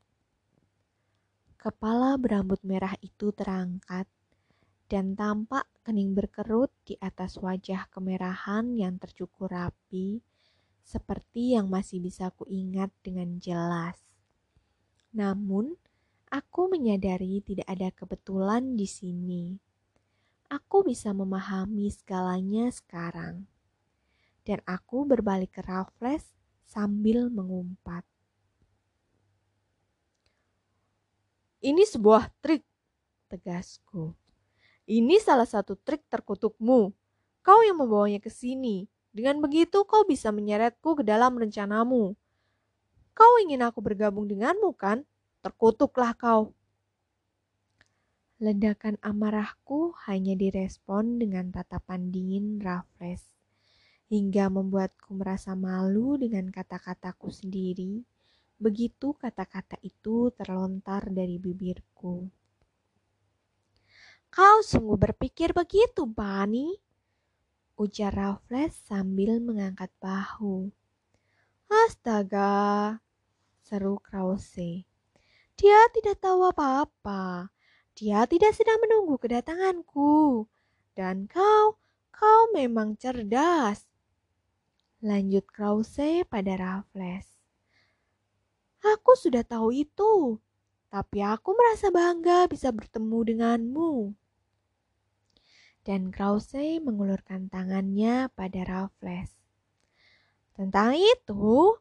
Kepala 1.60 2.15
berambut 2.15 2.63
merah 2.63 2.96
itu 3.04 3.36
terangkat 3.36 4.08
dan 4.88 5.20
tampak 5.20 5.68
kening 5.84 6.15
berkerut 6.15 6.72
di 6.88 6.96
atas 7.04 7.36
wajah 7.36 7.92
kemerahan 7.92 8.80
yang 8.80 8.96
tercukur 8.96 9.51
rapi 9.51 10.24
seperti 10.88 11.60
yang 11.60 11.68
masih 11.68 12.00
bisa 12.00 12.32
kuingat 12.39 12.96
dengan 13.04 13.36
jelas. 13.44 14.00
Namun, 15.12 15.75
aku 16.32 16.72
menyadari 16.72 17.44
tidak 17.44 17.68
ada 17.68 17.92
kebetulan 17.92 18.80
di 18.80 18.88
sini. 18.88 19.60
Aku 20.48 20.88
bisa 20.88 21.12
memahami 21.12 21.92
segalanya 21.92 22.72
sekarang. 22.72 23.44
Dan 24.48 24.63
aku 24.63 25.04
berbalik 25.04 25.60
ke 25.60 25.68
Raffles 25.68 26.32
sambil 26.65 27.29
mengumpat. 27.31 28.03
Ini 31.65 31.81
sebuah 31.81 32.29
trik, 32.45 32.62
tegasku. 33.25 34.13
Ini 34.86 35.17
salah 35.17 35.50
satu 35.50 35.74
trik 35.74 36.05
terkutukmu. 36.13 36.93
Kau 37.41 37.60
yang 37.65 37.81
membawanya 37.81 38.22
ke 38.22 38.29
sini. 38.29 38.86
Dengan 39.10 39.41
begitu 39.41 39.81
kau 39.88 40.05
bisa 40.05 40.29
menyeretku 40.29 41.00
ke 41.00 41.03
dalam 41.05 41.34
rencanamu. 41.34 42.13
Kau 43.15 43.34
ingin 43.41 43.65
aku 43.65 43.81
bergabung 43.81 44.29
denganmu 44.29 44.75
kan? 44.77 45.07
Terkutuklah 45.41 46.13
kau. 46.13 46.53
Ledakan 48.38 49.00
amarahku 49.00 49.95
hanya 50.05 50.36
direspon 50.36 51.17
dengan 51.17 51.50
tatapan 51.50 52.12
dingin 52.12 52.60
Raffles, 52.60 53.24
hingga 54.12 54.50
membuatku 54.53 55.17
merasa 55.17 55.57
malu 55.57 56.17
dengan 56.19 56.50
kata-kataku 56.53 57.33
sendiri 57.33 58.05
begitu 58.55 59.12
kata-kata 59.19 59.75
itu 59.83 60.31
terlontar 60.31 61.12
dari 61.12 61.35
bibirku. 61.35 62.31
Kau 64.31 64.57
sungguh 64.63 65.00
berpikir 65.00 65.55
begitu, 65.55 66.03
Bani? 66.07 66.75
Ujar 67.75 68.15
Raffles 68.15 68.75
sambil 68.88 69.39
mengangkat 69.43 69.91
bahu. 70.00 70.71
Astaga, 71.67 73.00
seru 73.63 74.00
Krause. 74.00 74.88
Dia 75.55 75.79
tidak 75.91 76.19
tahu 76.19 76.51
apa-apa. 76.51 77.51
Dia 77.95 78.27
tidak 78.27 78.55
sedang 78.55 78.79
menunggu 78.83 79.15
kedatanganku. 79.19 80.47
Dan 80.95 81.27
kau, 81.31 81.79
kau 82.12 82.41
memang 82.51 83.00
cerdas. 83.00 83.88
Lanjut 85.04 85.44
Krause 85.52 86.24
pada 86.24 86.56
Raffles. 86.56 87.28
Aku 88.80 89.20
sudah 89.20 89.44
tahu 89.44 89.75
itu, 89.75 90.40
tapi 90.88 91.20
aku 91.20 91.52
merasa 91.52 91.92
bangga 91.92 92.48
bisa 92.48 92.72
bertemu 92.72 93.20
denganmu. 93.36 94.16
Dan 95.84 96.16
Krause 96.16 96.80
mengulurkan 96.80 97.52
tangannya 97.52 98.32
pada 98.32 98.62
Raffles. 98.64 99.36
Tentang 100.56 100.96
itu, 100.96 101.75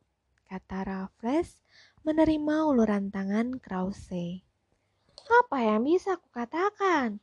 kata 0.50 0.82
Raffles 0.82 1.62
menerima 2.02 2.56
uluran 2.66 3.14
tangan 3.14 3.62
Krause. 3.62 4.42
Apa 5.24 5.62
yang 5.62 5.86
bisa 5.86 6.18
aku 6.18 6.28
katakan? 6.34 7.22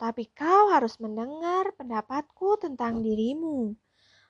Tapi 0.00 0.32
kau 0.32 0.72
harus 0.72 0.96
mendengar 0.96 1.76
pendapatku 1.76 2.56
tentang 2.56 3.04
dirimu. 3.04 3.76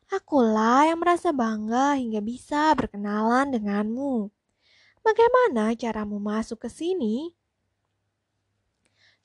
Akulah 0.07 0.87
yang 0.87 1.03
merasa 1.03 1.35
bangga 1.35 1.99
hingga 1.99 2.23
bisa 2.23 2.71
berkenalan 2.79 3.51
denganmu. 3.51 4.31
Bagaimana 5.03 5.75
caramu 5.75 6.23
masuk 6.23 6.67
ke 6.67 6.71
sini? 6.71 7.35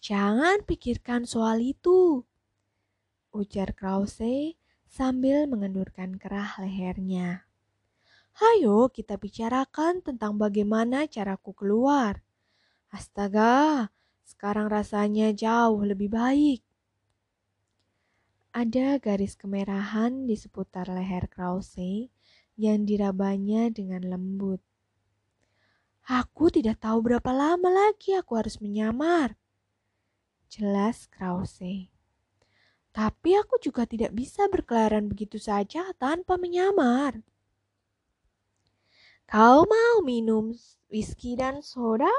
Jangan 0.01 0.65
pikirkan 0.65 1.29
soal 1.29 1.61
itu, 1.61 2.25
ujar 3.29 3.77
Krause 3.77 4.57
sambil 4.89 5.45
mengendurkan 5.45 6.17
kerah 6.17 6.57
lehernya. 6.57 7.45
Hayo 8.41 8.89
kita 8.89 9.21
bicarakan 9.21 10.01
tentang 10.01 10.41
bagaimana 10.41 11.05
caraku 11.05 11.53
keluar. 11.53 12.25
Astaga, 12.89 13.93
sekarang 14.25 14.73
rasanya 14.73 15.29
jauh 15.37 15.85
lebih 15.85 16.09
baik. 16.09 16.65
Ada 18.51 18.99
garis 18.99 19.39
kemerahan 19.39 20.27
di 20.27 20.35
seputar 20.35 20.91
leher 20.91 21.31
Krause 21.31 22.11
yang 22.59 22.83
dirabanya 22.83 23.71
dengan 23.71 24.03
lembut. 24.03 24.59
Aku 26.11 26.51
tidak 26.51 26.83
tahu 26.83 26.99
berapa 26.99 27.31
lama 27.31 27.71
lagi 27.71 28.11
aku 28.11 28.35
harus 28.35 28.59
menyamar. 28.59 29.39
Jelas 30.51 31.07
Krause. 31.07 31.87
Tapi 32.91 33.39
aku 33.39 33.55
juga 33.63 33.87
tidak 33.87 34.11
bisa 34.11 34.51
berkeliaran 34.51 35.07
begitu 35.07 35.39
saja 35.39 35.87
tanpa 35.95 36.35
menyamar. 36.35 37.23
Kau 39.31 39.63
mau 39.63 40.03
minum 40.03 40.51
whisky 40.91 41.39
dan 41.39 41.63
soda? 41.63 42.11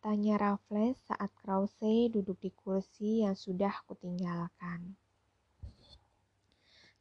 Tanya 0.00 0.40
Raffles 0.40 0.96
saat 1.04 1.28
Krause 1.44 2.08
duduk 2.08 2.40
di 2.40 2.48
kursi 2.56 3.20
yang 3.20 3.36
sudah 3.36 3.84
kutinggalkan. 3.84 4.96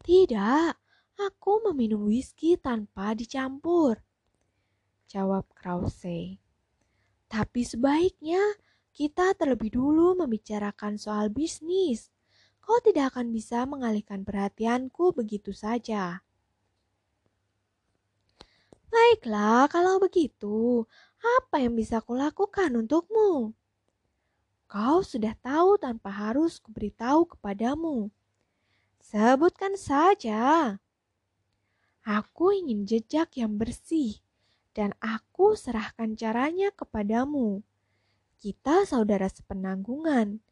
Tidak, 0.10 0.74
aku 1.22 1.70
meminum 1.70 2.10
whisky 2.10 2.58
tanpa 2.58 3.14
dicampur 3.14 4.02
jawab 5.06 5.46
Krause. 5.54 6.42
Tapi 7.30 7.62
sebaiknya 7.62 8.42
kita 8.90 9.38
terlebih 9.38 9.70
dulu 9.78 10.18
membicarakan 10.18 10.98
soal 10.98 11.30
bisnis. 11.30 12.10
Kau 12.58 12.82
tidak 12.82 13.14
akan 13.14 13.30
bisa 13.30 13.70
mengalihkan 13.70 14.26
perhatianku 14.26 15.14
begitu 15.14 15.54
saja. 15.54 16.26
Baiklah, 18.90 19.70
kalau 19.70 20.02
begitu, 20.02 20.90
apa 21.22 21.62
yang 21.62 21.78
bisa 21.78 22.02
kulakukan 22.02 22.74
untukmu? 22.74 23.54
Kau 24.66 25.06
sudah 25.06 25.38
tahu 25.38 25.78
tanpa 25.78 26.10
harus 26.10 26.58
kuberitahu 26.58 27.30
kepadamu. 27.38 28.10
Sebutkan 29.10 29.74
saja. 29.74 30.78
Aku 32.06 32.54
ingin 32.54 32.86
jejak 32.86 33.34
yang 33.42 33.58
bersih 33.58 34.22
dan 34.78 34.94
aku 35.02 35.58
serahkan 35.58 36.14
caranya 36.14 36.70
kepadamu. 36.70 37.66
Kita 38.38 38.86
saudara 38.86 39.26
sepenanggungan, 39.26 40.46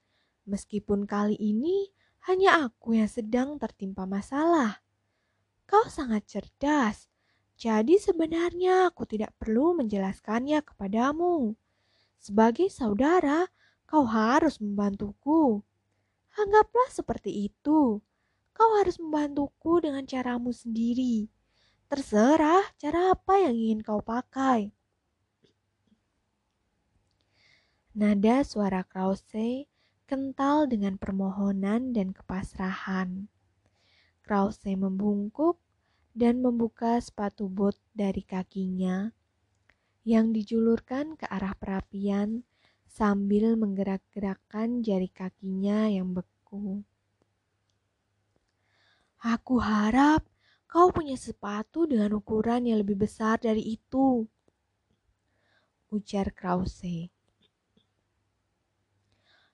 meskipun 0.50 1.06
kali 1.06 1.38
ini 1.38 1.94
hanya 2.26 2.66
aku 2.66 2.98
yang 2.98 3.06
sedang 3.06 3.62
tertimpa 3.62 4.10
masalah. 4.10 4.82
Kau 5.70 5.86
sangat 5.86 6.26
cerdas, 6.26 7.06
jadi 7.62 8.02
sebenarnya 8.02 8.90
aku 8.90 9.06
tidak 9.06 9.38
perlu 9.38 9.78
menjelaskannya 9.78 10.66
kepadamu. 10.66 11.54
Sebagai 12.18 12.74
saudara, 12.74 13.54
kau 13.86 14.10
harus 14.10 14.58
membantuku. 14.58 15.62
Anggaplah 16.34 16.90
seperti 16.90 17.54
itu. 17.54 18.02
Kau 18.58 18.74
harus 18.82 18.98
membantuku 18.98 19.86
dengan 19.86 20.02
caramu 20.10 20.50
sendiri. 20.50 21.30
Terserah 21.94 22.66
cara 22.82 23.14
apa 23.14 23.38
yang 23.38 23.54
ingin 23.54 23.86
kau 23.86 24.02
pakai. 24.02 24.74
Nada 27.94 28.42
suara 28.42 28.82
Krause 28.82 29.70
kental 30.10 30.66
dengan 30.66 30.98
permohonan 30.98 31.94
dan 31.94 32.18
kepasrahan. 32.18 33.30
Krause 34.26 34.74
membungkuk 34.74 35.62
dan 36.18 36.42
membuka 36.42 36.98
sepatu 36.98 37.46
bot 37.46 37.78
dari 37.94 38.26
kakinya 38.26 39.14
yang 40.02 40.34
dijulurkan 40.34 41.14
ke 41.14 41.30
arah 41.30 41.54
perapian 41.54 42.42
sambil 42.90 43.54
menggerak-gerakkan 43.54 44.82
jari 44.82 45.14
kakinya 45.14 45.86
yang 45.94 46.18
beku. 46.18 46.82
Aku 49.22 49.58
harap 49.58 50.28
Kau 50.68 50.92
punya 50.92 51.16
sepatu 51.16 51.88
dengan 51.88 52.12
ukuran 52.20 52.68
yang 52.68 52.84
lebih 52.84 53.00
besar 53.08 53.40
dari 53.40 53.64
itu. 53.64 54.28
Ujar 55.88 56.36
Krause. 56.36 57.08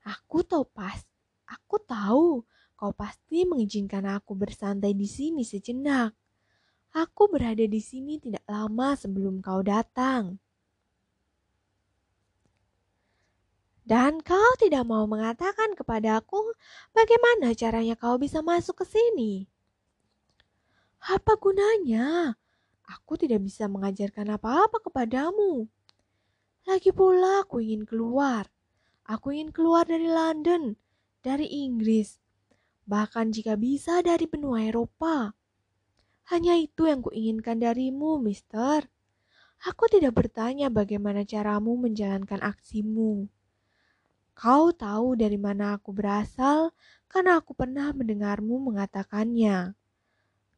Aku 0.03 0.41
tahu 0.41 0.65
pas, 0.73 1.05
aku 1.45 1.77
tahu 1.85 2.43
kau 2.75 2.91
pasti 2.91 3.45
mengizinkan 3.45 4.03
aku 4.09 4.33
bersantai 4.35 4.97
di 4.97 5.05
sini 5.05 5.45
sejenak. 5.45 6.17
Aku 6.97 7.29
berada 7.29 7.63
di 7.63 7.79
sini 7.79 8.17
tidak 8.17 8.43
lama 8.49 8.97
sebelum 8.97 9.39
kau 9.39 9.61
datang. 9.61 10.41
Dan 13.85 14.17
kau 14.25 14.51
tidak 14.57 14.83
mau 14.89 15.05
mengatakan 15.05 15.77
kepadaku 15.77 16.57
bagaimana 16.91 17.53
caranya 17.53 17.93
kau 17.93 18.17
bisa 18.17 18.41
masuk 18.41 18.81
ke 18.81 18.85
sini. 18.89 19.52
Apa 21.03 21.35
gunanya? 21.35 22.31
Aku 22.87 23.19
tidak 23.19 23.43
bisa 23.43 23.67
mengajarkan 23.67 24.39
apa-apa 24.39 24.79
kepadamu. 24.79 25.67
Lagi 26.63 26.95
pula 26.95 27.43
aku 27.43 27.59
ingin 27.59 27.83
keluar. 27.83 28.47
Aku 29.03 29.35
ingin 29.35 29.51
keluar 29.51 29.83
dari 29.83 30.07
London, 30.07 30.79
dari 31.19 31.43
Inggris, 31.67 32.23
bahkan 32.87 33.35
jika 33.35 33.59
bisa 33.59 33.99
dari 33.99 34.31
benua 34.31 34.63
Eropa. 34.63 35.35
Hanya 36.31 36.55
itu 36.55 36.87
yang 36.87 37.03
kuinginkan 37.03 37.59
darimu, 37.59 38.23
mister. 38.23 38.87
Aku 39.67 39.91
tidak 39.91 40.15
bertanya 40.15 40.71
bagaimana 40.71 41.27
caramu 41.27 41.75
menjalankan 41.75 42.39
aksimu. 42.39 43.27
Kau 44.39 44.71
tahu 44.71 45.19
dari 45.19 45.35
mana 45.35 45.75
aku 45.75 45.91
berasal 45.91 46.71
karena 47.11 47.43
aku 47.43 47.51
pernah 47.51 47.91
mendengarmu 47.91 48.55
mengatakannya. 48.71 49.75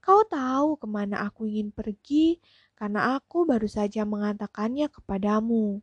Kau 0.06 0.22
tahu 0.30 0.78
ke 0.78 0.86
mana 0.86 1.26
aku 1.26 1.50
ingin 1.50 1.74
pergi 1.74 2.38
karena 2.78 3.18
aku 3.18 3.42
baru 3.50 3.66
saja 3.66 4.06
mengatakannya 4.06 4.86
kepadamu. 4.94 5.82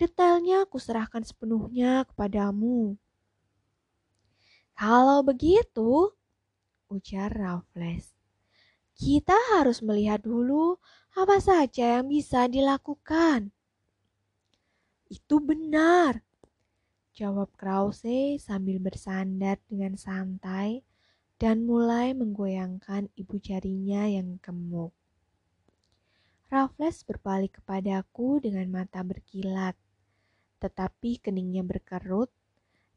Detailnya 0.00 0.64
aku 0.64 0.80
serahkan 0.80 1.20
sepenuhnya 1.28 2.08
kepadamu. 2.08 2.96
Kalau 4.72 5.20
begitu, 5.20 6.08
ujar 6.88 7.28
Raffles, 7.28 8.16
kita 8.96 9.36
harus 9.52 9.84
melihat 9.84 10.24
dulu 10.24 10.80
apa 11.12 11.36
saja 11.36 12.00
yang 12.00 12.08
bisa 12.08 12.48
dilakukan. 12.48 13.52
Itu 15.12 15.36
benar, 15.44 16.24
jawab 17.12 17.52
Krause 17.60 18.40
sambil 18.40 18.80
bersandar 18.80 19.60
dengan 19.68 20.00
santai 20.00 20.80
dan 21.40 21.64
mulai 21.64 22.12
menggoyangkan 22.12 23.08
ibu 23.16 23.40
jarinya 23.40 24.04
yang 24.04 24.36
gemuk. 24.44 24.92
Raffles 26.52 27.00
berbalik 27.08 27.64
kepadaku 27.64 28.44
dengan 28.44 28.68
mata 28.68 29.00
berkilat, 29.00 29.72
tetapi 30.60 31.16
keningnya 31.16 31.64
berkerut 31.64 32.28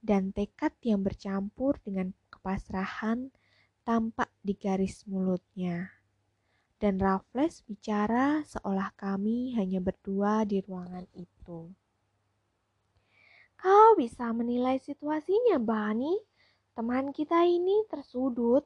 dan 0.03 0.35
tekad 0.35 0.75
yang 0.83 0.99
bercampur 1.07 1.79
dengan 1.87 2.11
kepasrahan 2.27 3.31
tampak 3.87 4.27
di 4.43 4.59
garis 4.59 5.07
mulutnya. 5.07 5.95
Dan 6.75 6.99
Raffles 6.99 7.63
bicara 7.63 8.43
seolah 8.43 8.91
kami 8.99 9.55
hanya 9.55 9.79
berdua 9.79 10.43
di 10.43 10.59
ruangan 10.59 11.07
itu. 11.15 11.71
Kau 13.55 13.89
bisa 13.95 14.35
menilai 14.35 14.83
situasinya, 14.83 15.55
Bani? 15.63 16.32
Teman 16.73 17.13
kita 17.13 17.45
ini 17.45 17.85
tersudut, 17.85 18.65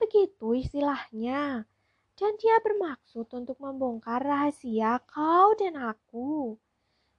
begitu 0.00 0.56
istilahnya. 0.56 1.68
Dan 2.16 2.32
dia 2.40 2.56
bermaksud 2.64 3.28
untuk 3.36 3.60
membongkar 3.60 4.24
rahasia 4.24 5.04
kau 5.04 5.52
dan 5.60 5.76
aku. 5.76 6.56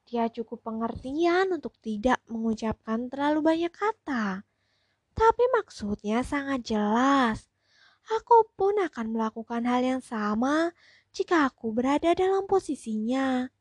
Dia 0.09 0.33
cukup 0.33 0.65
pengertian 0.65 1.53
untuk 1.53 1.77
tidak 1.85 2.17
mengucapkan 2.25 3.13
terlalu 3.13 3.45
banyak 3.45 3.73
kata. 3.73 4.41
Tapi 5.13 5.43
maksudnya 5.53 6.25
sangat 6.25 6.65
jelas. 6.65 7.45
Aku 8.09 8.49
pun 8.57 8.81
akan 8.81 9.13
melakukan 9.13 9.63
hal 9.69 9.85
yang 9.85 10.01
sama 10.01 10.73
jika 11.13 11.45
aku 11.45 11.77
berada 11.77 12.17
dalam 12.17 12.49
posisinya. 12.49 13.53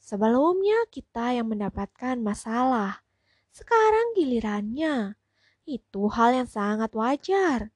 Sebelumnya 0.00 0.88
kita 0.88 1.36
yang 1.36 1.52
mendapatkan 1.52 2.16
masalah. 2.16 3.04
Sekarang 3.52 4.16
gilirannya. 4.16 5.20
Itu 5.66 6.06
hal 6.14 6.30
yang 6.38 6.48
sangat 6.48 6.94
wajar. 6.94 7.74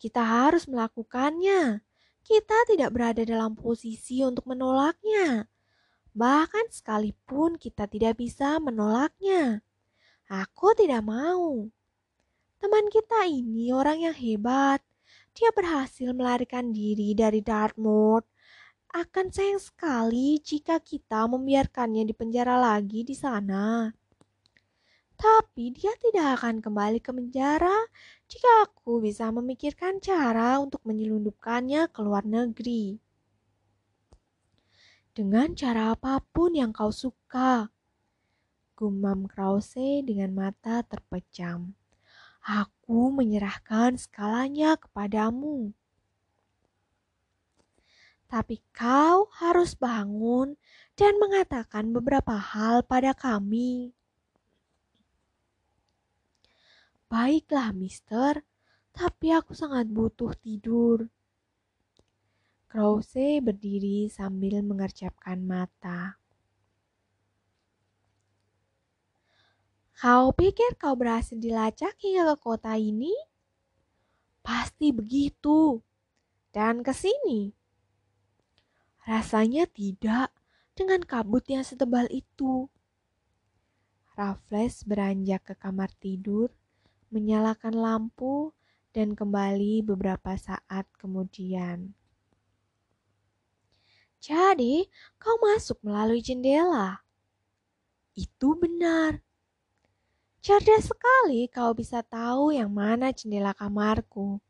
Kita 0.00 0.24
harus 0.24 0.64
melakukannya. 0.64 1.84
Kita 2.24 2.58
tidak 2.64 2.96
berada 2.96 3.20
dalam 3.28 3.52
posisi 3.52 4.24
untuk 4.24 4.48
menolaknya. 4.48 5.44
Bahkan 6.16 6.72
sekalipun 6.72 7.60
kita 7.60 7.84
tidak 7.84 8.16
bisa 8.16 8.56
menolaknya. 8.56 9.60
Aku 10.32 10.72
tidak 10.72 11.04
mau. 11.04 11.68
Teman 12.56 12.88
kita 12.88 13.28
ini 13.28 13.76
orang 13.76 14.08
yang 14.08 14.16
hebat. 14.16 14.80
Dia 15.36 15.52
berhasil 15.52 16.08
melarikan 16.16 16.72
diri 16.72 17.12
dari 17.12 17.44
Dartmouth. 17.44 18.24
Akan 18.90 19.28
sayang 19.28 19.60
sekali 19.60 20.40
jika 20.40 20.80
kita 20.80 21.28
membiarkannya 21.28 22.08
di 22.08 22.14
penjara 22.16 22.56
lagi 22.56 23.04
di 23.04 23.12
sana. 23.12 23.92
Tapi 25.20 25.68
dia 25.76 25.92
tidak 26.00 26.40
akan 26.40 26.64
kembali 26.64 26.96
ke 27.04 27.12
penjara 27.12 27.76
jika 28.24 28.64
aku 28.64 29.04
bisa 29.04 29.28
memikirkan 29.28 30.00
cara 30.00 30.56
untuk 30.56 30.80
menyelundupkannya 30.88 31.92
ke 31.92 32.00
luar 32.00 32.24
negeri. 32.24 32.96
Dengan 35.12 35.52
cara 35.52 35.92
apa 35.92 36.24
pun 36.24 36.56
yang 36.56 36.72
kau 36.72 36.88
suka. 36.88 37.68
Gumam 38.72 39.28
Krause 39.28 40.00
dengan 40.00 40.32
mata 40.32 40.80
terpejam. 40.88 41.76
Aku 42.40 43.12
menyerahkan 43.12 44.00
skalanya 44.00 44.80
kepadamu. 44.80 45.76
Tapi 48.24 48.64
kau 48.72 49.28
harus 49.36 49.76
bangun 49.76 50.56
dan 50.96 51.20
mengatakan 51.20 51.92
beberapa 51.92 52.40
hal 52.40 52.80
pada 52.88 53.12
kami. 53.12 53.92
Baiklah, 57.10 57.74
mister, 57.74 58.46
tapi 58.94 59.34
aku 59.34 59.50
sangat 59.50 59.90
butuh 59.90 60.30
tidur. 60.38 61.10
Krause 62.70 63.42
berdiri 63.42 64.06
sambil 64.06 64.62
mengerjapkan 64.62 65.42
mata. 65.42 66.22
Kau 69.98 70.30
pikir 70.30 70.78
kau 70.78 70.94
berhasil 70.94 71.34
dilacak 71.34 71.98
hingga 71.98 72.30
ke 72.30 72.36
kota 72.38 72.78
ini? 72.78 73.10
Pasti 74.38 74.94
begitu. 74.94 75.82
Dan 76.54 76.86
ke 76.86 76.94
sini. 76.94 77.50
Rasanya 79.02 79.66
tidak 79.66 80.30
dengan 80.78 81.02
kabut 81.02 81.42
yang 81.50 81.66
setebal 81.66 82.06
itu. 82.06 82.70
Raffles 84.14 84.86
beranjak 84.86 85.42
ke 85.42 85.54
kamar 85.58 85.90
tidur 85.98 86.54
menyalakan 87.10 87.74
lampu, 87.74 88.54
dan 88.90 89.14
kembali 89.14 89.86
beberapa 89.86 90.34
saat 90.34 90.86
kemudian. 90.98 91.94
Jadi, 94.20 94.84
kau 95.16 95.38
masuk 95.40 95.80
melalui 95.80 96.20
jendela. 96.20 97.00
Itu 98.12 98.58
benar. 98.58 99.24
Cerdas 100.40 100.88
sekali 100.88 101.48
kau 101.48 101.72
bisa 101.72 102.04
tahu 102.04 102.52
yang 102.52 102.72
mana 102.72 103.12
jendela 103.12 103.56
kamarku. 103.56 104.40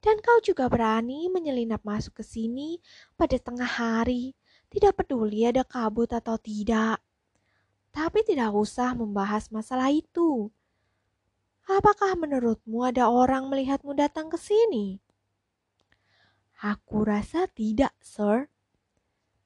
Dan 0.00 0.16
kau 0.24 0.40
juga 0.40 0.64
berani 0.72 1.28
menyelinap 1.28 1.84
masuk 1.84 2.20
ke 2.20 2.24
sini 2.24 2.80
pada 3.20 3.36
tengah 3.36 3.68
hari, 3.68 4.32
tidak 4.72 4.96
peduli 5.04 5.44
ada 5.44 5.60
kabut 5.60 6.08
atau 6.08 6.40
tidak. 6.40 6.96
Tapi 7.92 8.24
tidak 8.24 8.56
usah 8.56 8.96
membahas 8.96 9.52
masalah 9.52 9.92
itu. 9.92 10.48
Apakah 11.70 12.18
menurutmu 12.18 12.82
ada 12.82 13.06
orang 13.06 13.46
melihatmu 13.46 13.94
datang 13.94 14.26
ke 14.26 14.34
sini? 14.34 14.98
Aku 16.58 17.06
rasa 17.06 17.46
tidak, 17.46 17.94
Sir. 18.02 18.50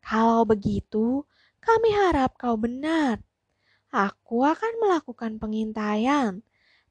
Kalau 0.01 0.49
begitu, 0.49 1.29
kami 1.61 1.93
harap 1.93 2.33
kau 2.41 2.57
benar. 2.57 3.21
Aku 3.93 4.41
akan 4.41 4.73
melakukan 4.81 5.37
pengintaian, 5.37 6.41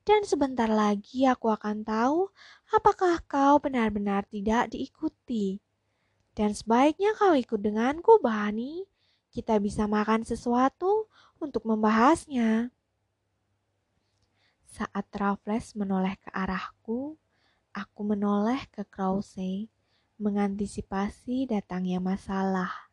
dan 0.06 0.22
sebentar 0.22 0.70
lagi 0.70 1.26
aku 1.26 1.50
akan 1.50 1.82
tahu 1.82 2.30
apakah 2.70 3.18
kau 3.26 3.58
benar-benar 3.58 4.30
tidak 4.30 4.70
diikuti. 4.70 5.58
Dan 6.38 6.54
sebaiknya 6.54 7.18
kau 7.18 7.34
ikut 7.34 7.58
denganku, 7.58 8.22
Bani. 8.22 8.86
Kita 9.34 9.58
bisa 9.58 9.90
makan 9.90 10.30
sesuatu 10.30 11.10
untuk 11.42 11.66
membahasnya. 11.66 12.70
Saat 14.74 15.06
Raffles 15.14 15.78
menoleh 15.78 16.18
ke 16.18 16.34
arahku, 16.34 17.14
aku 17.78 18.02
menoleh 18.02 18.58
ke 18.74 18.82
Krause, 18.90 19.70
mengantisipasi 20.18 21.46
datangnya 21.46 22.02
masalah. 22.02 22.90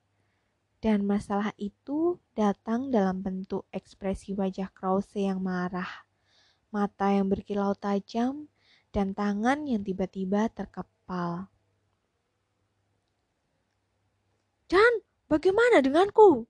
Dan 0.85 1.09
masalah 1.09 1.57
itu 1.57 2.21
datang 2.37 2.93
dalam 2.93 3.25
bentuk 3.25 3.65
ekspresi 3.73 4.37
wajah 4.37 4.69
Krause 4.77 5.25
yang 5.25 5.41
marah, 5.41 6.05
mata 6.69 7.17
yang 7.17 7.33
berkilau 7.33 7.73
tajam, 7.73 8.53
dan 8.93 9.17
tangan 9.17 9.65
yang 9.65 9.81
tiba-tiba 9.81 10.53
terkepal. 10.53 11.49
Dan 14.69 15.01
bagaimana 15.33 15.81
denganku? 15.81 16.45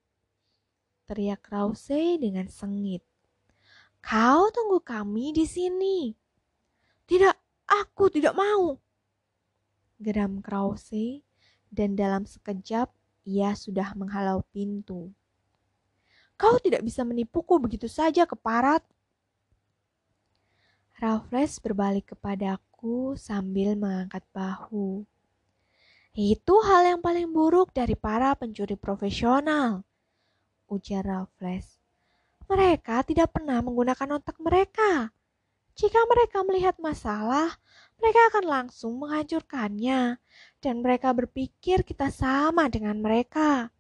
Teriak 1.06 1.38
Krause 1.46 2.18
dengan 2.18 2.50
sengit. 2.50 3.09
Kau 4.00 4.48
tunggu 4.52 4.80
kami 4.80 5.36
di 5.36 5.44
sini. 5.44 6.12
Tidak, 7.04 7.36
aku 7.68 8.08
tidak 8.08 8.32
mau. 8.32 8.76
Geram 10.00 10.40
Krause 10.40 11.20
dan 11.68 11.94
dalam 11.94 12.24
sekejap 12.24 12.88
ia 13.28 13.52
sudah 13.52 13.92
menghalau 13.94 14.42
pintu. 14.50 15.12
Kau 16.40 16.56
tidak 16.56 16.80
bisa 16.80 17.04
menipuku 17.04 17.60
begitu 17.60 17.84
saja, 17.84 18.24
keparat. 18.24 18.80
Raffles 21.00 21.56
berbalik 21.60 22.12
kepadaku 22.12 23.16
sambil 23.16 23.76
mengangkat 23.76 24.24
bahu. 24.32 25.04
Itu 26.12 26.60
hal 26.64 26.96
yang 26.96 27.00
paling 27.00 27.32
buruk 27.32 27.72
dari 27.72 27.96
para 27.96 28.36
pencuri 28.36 28.76
profesional. 28.76 29.84
Ujar 30.68 31.04
Raffles. 31.04 31.79
Mereka 32.50 33.06
tidak 33.06 33.30
pernah 33.30 33.62
menggunakan 33.62 34.18
otak 34.18 34.34
mereka. 34.42 35.14
Jika 35.78 36.02
mereka 36.10 36.42
melihat 36.42 36.74
masalah, 36.82 37.54
mereka 38.02 38.20
akan 38.34 38.44
langsung 38.44 38.98
menghancurkannya, 38.98 40.18
dan 40.58 40.74
mereka 40.82 41.14
berpikir 41.14 41.86
kita 41.86 42.10
sama 42.10 42.66
dengan 42.66 42.98
mereka. 42.98 43.70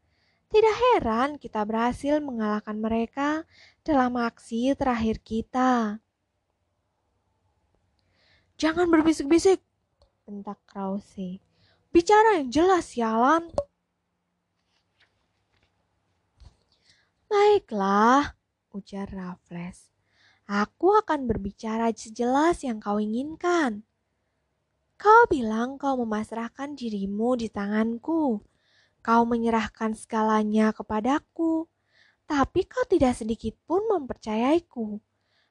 Tidak 0.50 0.76
heran 0.94 1.34
kita 1.38 1.66
berhasil 1.66 2.22
mengalahkan 2.22 2.78
mereka 2.78 3.42
dalam 3.82 4.14
aksi 4.14 4.70
terakhir 4.78 5.18
kita. 5.18 5.98
Jangan 8.54 8.86
berbisik-bisik, 8.86 9.58
bentak 10.22 10.62
Krause. 10.70 11.42
Bicara 11.90 12.38
yang 12.38 12.54
jelas, 12.54 12.94
sialan. 12.94 13.50
Baiklah, 17.30 18.39
ujar 18.74 19.10
Raffles. 19.10 19.90
Aku 20.50 20.98
akan 20.98 21.30
berbicara 21.30 21.94
sejelas 21.94 22.66
yang 22.66 22.82
kau 22.82 22.98
inginkan. 22.98 23.86
Kau 24.98 25.24
bilang 25.30 25.78
kau 25.78 25.94
memasrahkan 26.02 26.74
dirimu 26.74 27.38
di 27.38 27.46
tanganku. 27.46 28.42
Kau 29.00 29.22
menyerahkan 29.24 29.94
segalanya 29.94 30.74
kepadaku. 30.74 31.70
Tapi 32.26 32.66
kau 32.66 32.84
tidak 32.84 33.16
sedikit 33.16 33.54
pun 33.64 33.86
mempercayaiku. 33.86 34.98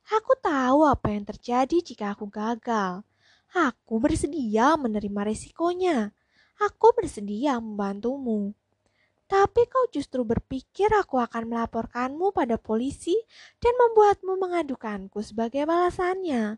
Aku 0.10 0.34
tahu 0.42 0.86
apa 0.86 1.16
yang 1.16 1.24
terjadi 1.24 1.80
jika 1.80 2.14
aku 2.14 2.28
gagal. 2.28 3.08
Aku 3.56 3.98
bersedia 3.98 4.78
menerima 4.78 5.22
resikonya. 5.34 6.14
Aku 6.60 6.92
bersedia 6.92 7.58
membantumu. 7.58 8.54
Tapi 9.30 9.70
kau 9.70 9.86
justru 9.94 10.26
berpikir 10.26 10.90
aku 10.90 11.22
akan 11.22 11.54
melaporkanmu 11.54 12.34
pada 12.34 12.58
polisi 12.58 13.14
dan 13.62 13.78
membuatmu 13.78 14.42
mengadukanku 14.42 15.22
sebagai 15.22 15.70
balasannya. 15.70 16.58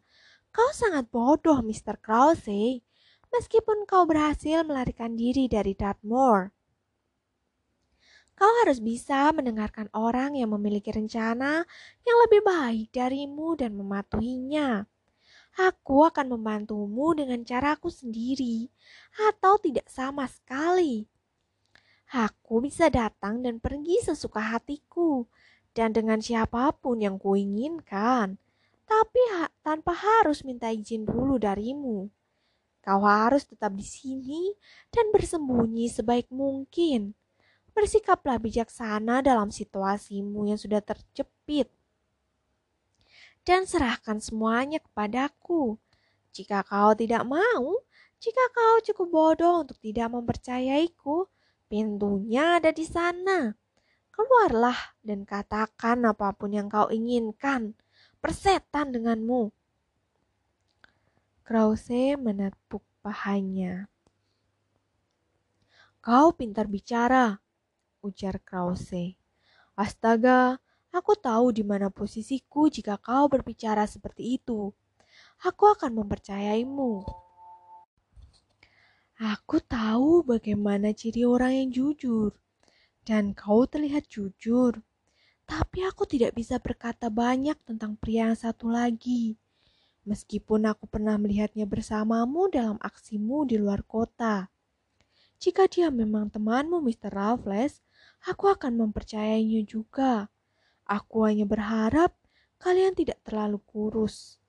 Kau 0.55 0.71
sangat 0.71 1.11
bodoh, 1.11 1.59
Mr. 1.59 1.99
Krause. 1.99 2.79
Meskipun 3.27 3.83
kau 3.83 4.07
berhasil 4.07 4.63
melarikan 4.63 5.19
diri 5.19 5.51
dari 5.51 5.75
Dartmoor. 5.75 6.55
Kau 8.39 8.51
harus 8.63 8.79
bisa 8.79 9.29
mendengarkan 9.35 9.91
orang 9.91 10.39
yang 10.39 10.55
memiliki 10.55 10.95
rencana 10.95 11.67
yang 12.07 12.17
lebih 12.23 12.41
baik 12.41 12.87
darimu 12.95 13.53
dan 13.59 13.75
mematuhinya. 13.75 14.87
Aku 15.59 16.07
akan 16.07 16.39
membantumu 16.39 17.11
dengan 17.11 17.43
caraku 17.43 17.91
sendiri, 17.91 18.71
atau 19.27 19.59
tidak 19.59 19.91
sama 19.91 20.23
sekali. 20.31 21.11
Aku 22.11 22.59
bisa 22.59 22.91
datang 22.91 23.39
dan 23.39 23.63
pergi 23.63 24.03
sesuka 24.03 24.43
hatiku, 24.43 25.23
dan 25.71 25.95
dengan 25.95 26.19
siapa 26.19 26.75
pun 26.75 26.99
yang 26.99 27.15
kuinginkan, 27.15 28.35
tapi 28.83 29.21
ha 29.39 29.47
tanpa 29.63 29.95
harus 29.95 30.43
minta 30.43 30.67
izin 30.67 31.07
dulu 31.07 31.39
darimu. 31.39 32.11
Kau 32.83 33.01
harus 33.07 33.47
tetap 33.47 33.71
di 33.77 33.87
sini 33.87 34.51
dan 34.91 35.07
bersembunyi 35.15 35.87
sebaik 35.87 36.27
mungkin 36.33 37.15
Bersikaplah 37.71 38.35
bijaksana 38.35 39.23
dalam 39.23 39.47
situasimu 39.47 40.43
yang 40.51 40.59
sudah 40.59 40.83
terjepit. 40.83 41.71
Dan 43.47 43.63
serahkan 43.63 44.19
semuanya 44.19 44.83
kepadaku. 44.83 45.79
Jika 46.35 46.67
kau 46.67 46.91
tidak 46.91 47.23
mau, 47.23 47.79
jika 48.19 48.43
kau 48.51 48.75
cukup 48.83 49.07
bodoh 49.07 49.55
untuk 49.63 49.79
tidak 49.79 50.11
mempercayaiku, 50.11 51.31
pintunya 51.71 52.59
ada 52.59 52.75
di 52.75 52.83
sana. 52.83 53.55
Keluarlah 54.11 54.99
dan 54.99 55.23
katakan 55.23 56.03
apa 56.03 56.35
pun 56.35 56.51
yang 56.51 56.67
kau 56.67 56.91
inginkan. 56.91 57.79
Persetan 58.19 58.91
denganmu. 58.91 59.55
Krause 61.47 62.19
menepuk 62.19 62.83
pahanya. 62.99 63.87
Kau 66.03 66.35
pintar 66.35 66.67
bicara, 66.67 67.39
ujar 68.03 68.43
Krause. 68.43 69.15
Astaga, 69.79 70.59
aku 70.91 71.15
tahu 71.15 71.55
di 71.55 71.63
mana 71.63 71.87
posisiku 71.87 72.67
jika 72.67 72.99
kau 72.99 73.31
berbicara 73.31 73.87
seperti 73.87 74.35
itu. 74.35 74.75
Aku 75.47 75.71
akan 75.71 76.03
mempercayaimu. 76.03 77.07
Aku 79.21 79.61
tahu 79.61 80.25
bagaimana 80.25 80.97
ciri 80.97 81.29
orang 81.29 81.53
yang 81.53 81.69
jujur, 81.69 82.33
dan 83.05 83.37
kau 83.37 83.69
terlihat 83.69 84.09
jujur. 84.09 84.81
Tapi 85.45 85.85
aku 85.85 86.09
tidak 86.09 86.33
bisa 86.33 86.57
berkata 86.57 87.13
banyak 87.13 87.53
tentang 87.61 88.01
pria 88.01 88.33
yang 88.33 88.33
satu 88.33 88.73
lagi. 88.73 89.37
Meskipun 90.09 90.65
aku 90.65 90.89
pernah 90.89 91.21
melihatnya 91.21 91.69
bersamamu 91.69 92.49
dalam 92.49 92.81
aksimu 92.81 93.45
di 93.45 93.61
luar 93.61 93.85
kota. 93.85 94.49
Jika 95.37 95.69
dia 95.69 95.93
memang 95.93 96.33
temanmu, 96.33 96.81
Mr. 96.81 97.13
Raffles, 97.13 97.85
aku 98.25 98.49
akan 98.49 98.73
mempercayainya 98.73 99.61
juga. 99.69 100.33
Aku 100.89 101.29
hanya 101.29 101.45
berharap 101.45 102.17
kalian 102.57 102.97
tidak 102.97 103.21
terlalu 103.21 103.61
kurus. 103.69 104.40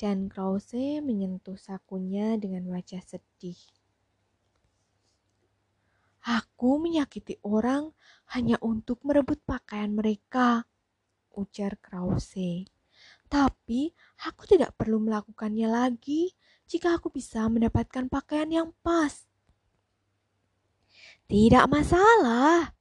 Dan 0.00 0.32
Krause 0.32 1.04
menyentuh 1.04 1.60
sakunya 1.60 2.40
dengan 2.40 2.64
wajah 2.72 3.04
sedih. 3.04 3.60
Aku 6.24 6.80
menyakiti 6.80 7.36
orang 7.44 7.92
hanya 8.32 8.56
untuk 8.64 9.04
merebut 9.04 9.44
pakaian 9.44 9.92
mereka, 9.92 10.64
ujar 11.36 11.76
Krause. 11.84 12.64
Tapi 13.28 13.92
aku 14.24 14.48
tidak 14.48 14.72
perlu 14.80 15.04
melakukannya 15.04 15.68
lagi 15.68 16.32
jika 16.64 16.96
aku 16.96 17.12
bisa 17.12 17.44
mendapatkan 17.52 18.08
pakaian 18.08 18.48
yang 18.48 18.68
pas. 18.80 19.28
Tidak 21.28 21.68
masalah, 21.68 22.72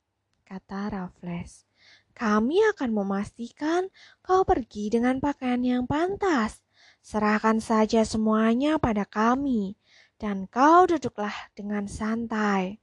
kata 0.47 0.95
Raffles. 0.95 1.67
Kami 2.15 2.63
akan 2.75 2.95
memastikan 2.95 3.91
kau 4.23 4.47
pergi 4.47 4.87
dengan 4.87 5.19
pakaian 5.19 5.59
yang 5.59 5.83
pantas. 5.83 6.68
Serahkan 7.09 7.57
saja 7.57 8.05
semuanya 8.05 8.77
pada 8.77 9.01
kami, 9.01 9.73
dan 10.21 10.45
kau 10.45 10.85
duduklah 10.85 11.33
dengan 11.57 11.89
santai. 11.89 12.77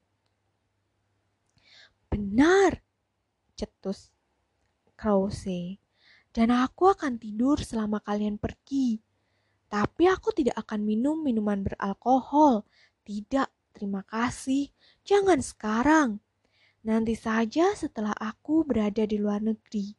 Benar, 2.10 2.82
cetus 3.54 4.10
Krause. 4.98 5.78
Dan 6.34 6.50
aku 6.50 6.90
akan 6.90 7.22
tidur 7.22 7.62
selama 7.62 8.02
kalian 8.02 8.34
pergi. 8.34 8.98
Tapi 9.70 10.10
aku 10.10 10.34
tidak 10.34 10.58
akan 10.58 10.82
minum 10.82 11.22
minuman 11.22 11.62
beralkohol. 11.62 12.66
Tidak, 13.06 13.46
terima 13.78 14.02
kasih. 14.10 14.74
Jangan 15.06 15.38
sekarang. 15.38 16.18
Nanti 16.82 17.14
saja 17.14 17.78
setelah 17.78 18.18
aku 18.18 18.66
berada 18.66 19.06
di 19.06 19.22
luar 19.22 19.38
negeri. 19.38 19.94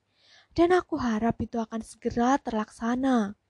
Dan 0.51 0.75
aku 0.75 0.99
harap 0.99 1.39
itu 1.39 1.63
akan 1.63 1.79
segera 1.79 2.35
terlaksana. 2.43 3.46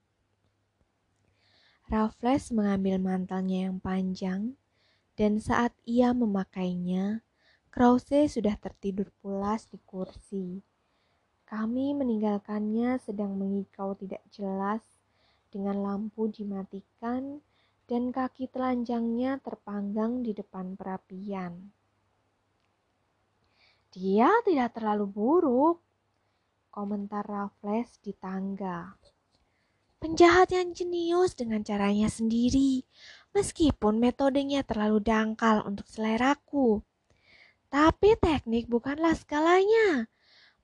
Raffles 1.88 2.52
mengambil 2.52 3.00
mantelnya 3.00 3.72
yang 3.72 3.80
panjang, 3.80 4.60
dan 5.16 5.40
saat 5.40 5.72
ia 5.88 6.12
memakainya, 6.12 7.24
Krause 7.72 8.28
sudah 8.28 8.60
tertidur 8.60 9.08
pulas 9.24 9.64
di 9.72 9.80
kursi. 9.88 10.60
Kami 11.48 11.96
meninggalkannya 11.96 13.00
sedang 13.00 13.40
mengikau 13.40 13.96
tidak 13.96 14.20
jelas 14.28 14.84
dengan 15.48 15.80
lampu 15.80 16.28
dimatikan 16.28 17.40
dan 17.88 18.12
kaki 18.12 18.52
telanjangnya 18.52 19.40
terpanggang 19.40 20.20
di 20.20 20.36
depan 20.36 20.76
perapian. 20.76 21.72
Dia 23.88 24.28
tidak 24.44 24.76
terlalu 24.76 25.08
buruk, 25.08 25.80
komentar 26.68 27.24
Raffles 27.24 27.96
di 28.04 28.12
tangga. 28.12 28.92
Penjahat 29.98 30.54
yang 30.54 30.70
jenius 30.70 31.34
dengan 31.34 31.66
caranya 31.66 32.06
sendiri, 32.06 32.86
meskipun 33.34 33.98
metodenya 33.98 34.62
terlalu 34.62 35.02
dangkal 35.02 35.66
untuk 35.66 35.90
seleraku. 35.90 36.86
Tapi 37.68 38.14
teknik 38.22 38.70
bukanlah 38.70 39.18
segalanya 39.18 40.06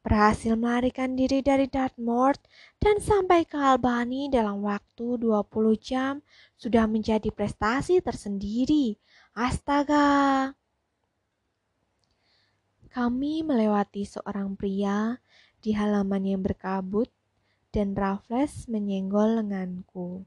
berhasil 0.04 0.52
melarikan 0.52 1.16
diri 1.16 1.40
dari 1.40 1.64
Dartmoor 1.64 2.36
dan 2.76 3.00
sampai 3.00 3.48
ke 3.48 3.56
Albany 3.56 4.28
dalam 4.28 4.60
waktu 4.60 5.16
20 5.16 5.48
jam 5.80 6.20
sudah 6.60 6.84
menjadi 6.84 7.32
prestasi 7.32 8.04
tersendiri. 8.04 9.00
Astaga! 9.32 10.52
Kami 12.92 13.42
melewati 13.42 14.04
seorang 14.06 14.54
pria 14.54 15.18
di 15.58 15.72
halaman 15.74 16.22
yang 16.22 16.44
berkabut 16.44 17.08
dan 17.74 17.98
Raffles 17.98 18.70
menyenggol 18.70 19.42
lenganku. 19.42 20.22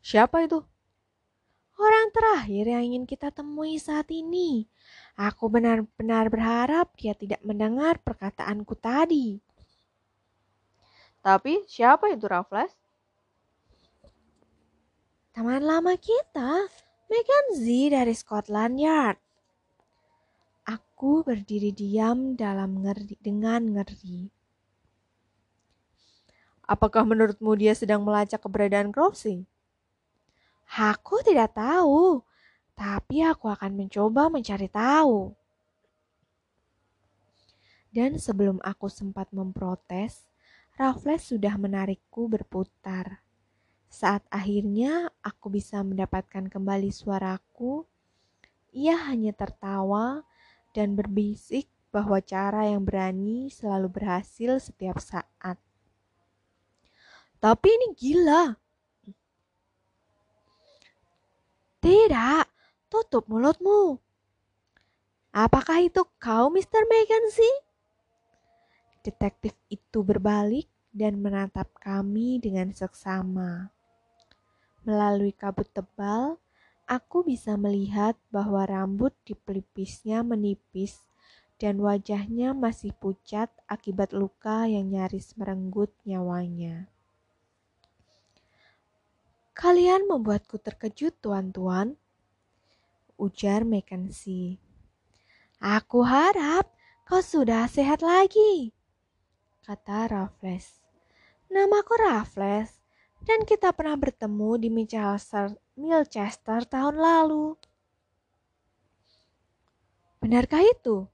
Siapa 0.00 0.48
itu? 0.48 0.64
Orang 1.76 2.08
terakhir 2.16 2.64
yang 2.72 2.82
ingin 2.92 3.04
kita 3.04 3.28
temui 3.28 3.76
saat 3.76 4.08
ini. 4.08 4.64
Aku 5.20 5.52
benar-benar 5.52 6.32
berharap 6.32 6.96
dia 6.96 7.12
tidak 7.12 7.44
mendengar 7.44 8.00
perkataanku 8.00 8.72
tadi. 8.80 9.36
Tapi 11.20 11.68
siapa 11.68 12.08
itu 12.08 12.24
Raffles? 12.24 12.72
Teman 15.36 15.60
lama 15.60 15.92
kita, 16.00 16.68
Mackenzie 17.12 17.92
dari 17.92 18.16
Scotland 18.16 18.76
Yard. 18.80 19.20
Aku 20.68 21.20
berdiri 21.24 21.72
diam 21.72 22.36
dalam 22.36 22.80
ngeri, 22.80 23.16
dengan 23.20 23.76
ngeri. 23.76 24.39
Apakah 26.70 27.02
menurutmu 27.02 27.58
dia 27.58 27.74
sedang 27.74 28.06
melacak 28.06 28.38
keberadaan 28.46 28.94
Crossing? 28.94 29.42
Aku 30.70 31.18
tidak 31.26 31.58
tahu, 31.58 32.22
tapi 32.78 33.26
aku 33.26 33.50
akan 33.50 33.74
mencoba 33.74 34.30
mencari 34.30 34.70
tahu. 34.70 35.34
Dan 37.90 38.22
sebelum 38.22 38.62
aku 38.62 38.86
sempat 38.86 39.34
memprotes, 39.34 40.30
Raffles 40.78 41.26
sudah 41.26 41.58
menarikku 41.58 42.30
berputar. 42.30 43.18
Saat 43.90 44.22
akhirnya 44.30 45.10
aku 45.26 45.50
bisa 45.50 45.82
mendapatkan 45.82 46.46
kembali 46.46 46.94
suaraku, 46.94 47.82
ia 48.70 48.94
hanya 49.10 49.34
tertawa 49.34 50.22
dan 50.70 50.94
berbisik 50.94 51.66
bahwa 51.90 52.22
cara 52.22 52.70
yang 52.70 52.86
berani 52.86 53.50
selalu 53.50 53.90
berhasil 53.90 54.62
setiap 54.62 55.02
saat. 55.02 55.58
Tapi 57.40 57.68
ini 57.72 57.88
gila, 57.96 58.60
Tidak, 61.80 62.44
tutup 62.92 63.24
mulutmu. 63.24 63.96
Apakah 65.32 65.80
itu 65.80 66.04
kau, 66.20 66.52
Mr. 66.52 66.84
Mackenzie? 66.84 67.56
Detektif 69.00 69.56
itu 69.72 70.04
berbalik 70.04 70.68
dan 70.92 71.24
menatap 71.24 71.72
kami 71.80 72.36
dengan 72.36 72.68
seksama. 72.76 73.72
Melalui 74.84 75.32
kabut 75.32 75.72
tebal, 75.72 76.36
aku 76.84 77.24
bisa 77.24 77.56
melihat 77.56 78.12
bahwa 78.28 78.68
rambut 78.68 79.16
di 79.24 79.32
pelipisnya 79.32 80.20
menipis 80.20 81.00
dan 81.56 81.80
wajahnya 81.80 82.52
masih 82.52 82.92
pucat 83.00 83.48
akibat 83.72 84.12
luka 84.12 84.68
yang 84.68 84.92
nyaris 84.92 85.32
merenggut 85.40 85.88
nyawanya. 86.04 86.92
Kalian 89.60 90.08
membuatku 90.08 90.56
terkejut, 90.56 91.20
tuan-tuan. 91.20 91.92
Ujar 93.20 93.68
Mackenzie. 93.68 94.56
Aku 95.60 96.00
harap 96.00 96.72
kau 97.04 97.20
sudah 97.20 97.68
sehat 97.68 98.00
lagi, 98.00 98.72
kata 99.60 100.08
Raffles. 100.08 100.80
Namaku 101.52 101.92
Raffles, 102.00 102.80
dan 103.28 103.44
kita 103.44 103.76
pernah 103.76 104.00
bertemu 104.00 104.50
di 104.56 104.72
Milchester, 104.72 105.52
Milchester 105.76 106.64
tahun 106.64 106.96
lalu. 106.96 107.52
Benarkah 110.24 110.64
itu? 110.64 111.04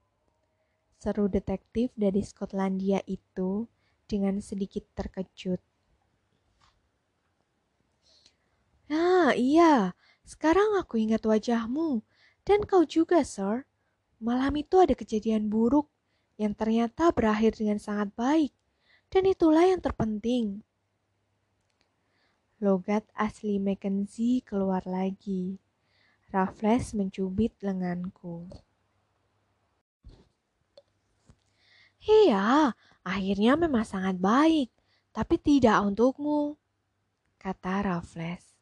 Seru 0.95 1.27
detektif 1.27 1.91
dari 1.99 2.23
Skotlandia 2.23 3.03
itu 3.11 3.67
dengan 4.07 4.39
sedikit 4.39 4.87
terkejut. 4.95 5.59
Nah, 8.87 9.35
iya. 9.35 9.95
Sekarang 10.27 10.75
aku 10.79 10.99
ingat 10.99 11.23
wajahmu. 11.23 12.03
Dan 12.47 12.63
kau 12.63 12.83
juga, 12.87 13.23
Sir. 13.23 13.67
Malam 14.19 14.59
itu 14.59 14.79
ada 14.81 14.95
kejadian 14.97 15.47
buruk 15.51 15.87
yang 16.41 16.57
ternyata 16.57 17.13
berakhir 17.13 17.55
dengan 17.55 17.77
sangat 17.77 18.11
baik. 18.15 18.51
Dan 19.07 19.27
itulah 19.29 19.63
yang 19.63 19.79
terpenting. 19.79 20.63
Logat 22.57 23.05
asli 23.13 23.61
Mackenzie 23.61 24.41
keluar 24.41 24.81
lagi. 24.89 25.61
Raffles 26.33 26.91
mencubit 26.97 27.55
lenganku. 27.63 28.49
Iya, 32.03 32.71
akhirnya 33.03 33.59
memang 33.59 33.83
sangat 33.83 34.15
baik, 34.19 34.71
tapi 35.11 35.35
tidak 35.39 35.83
untukmu, 35.83 36.55
kata 37.35 37.83
Raffles. 37.83 38.56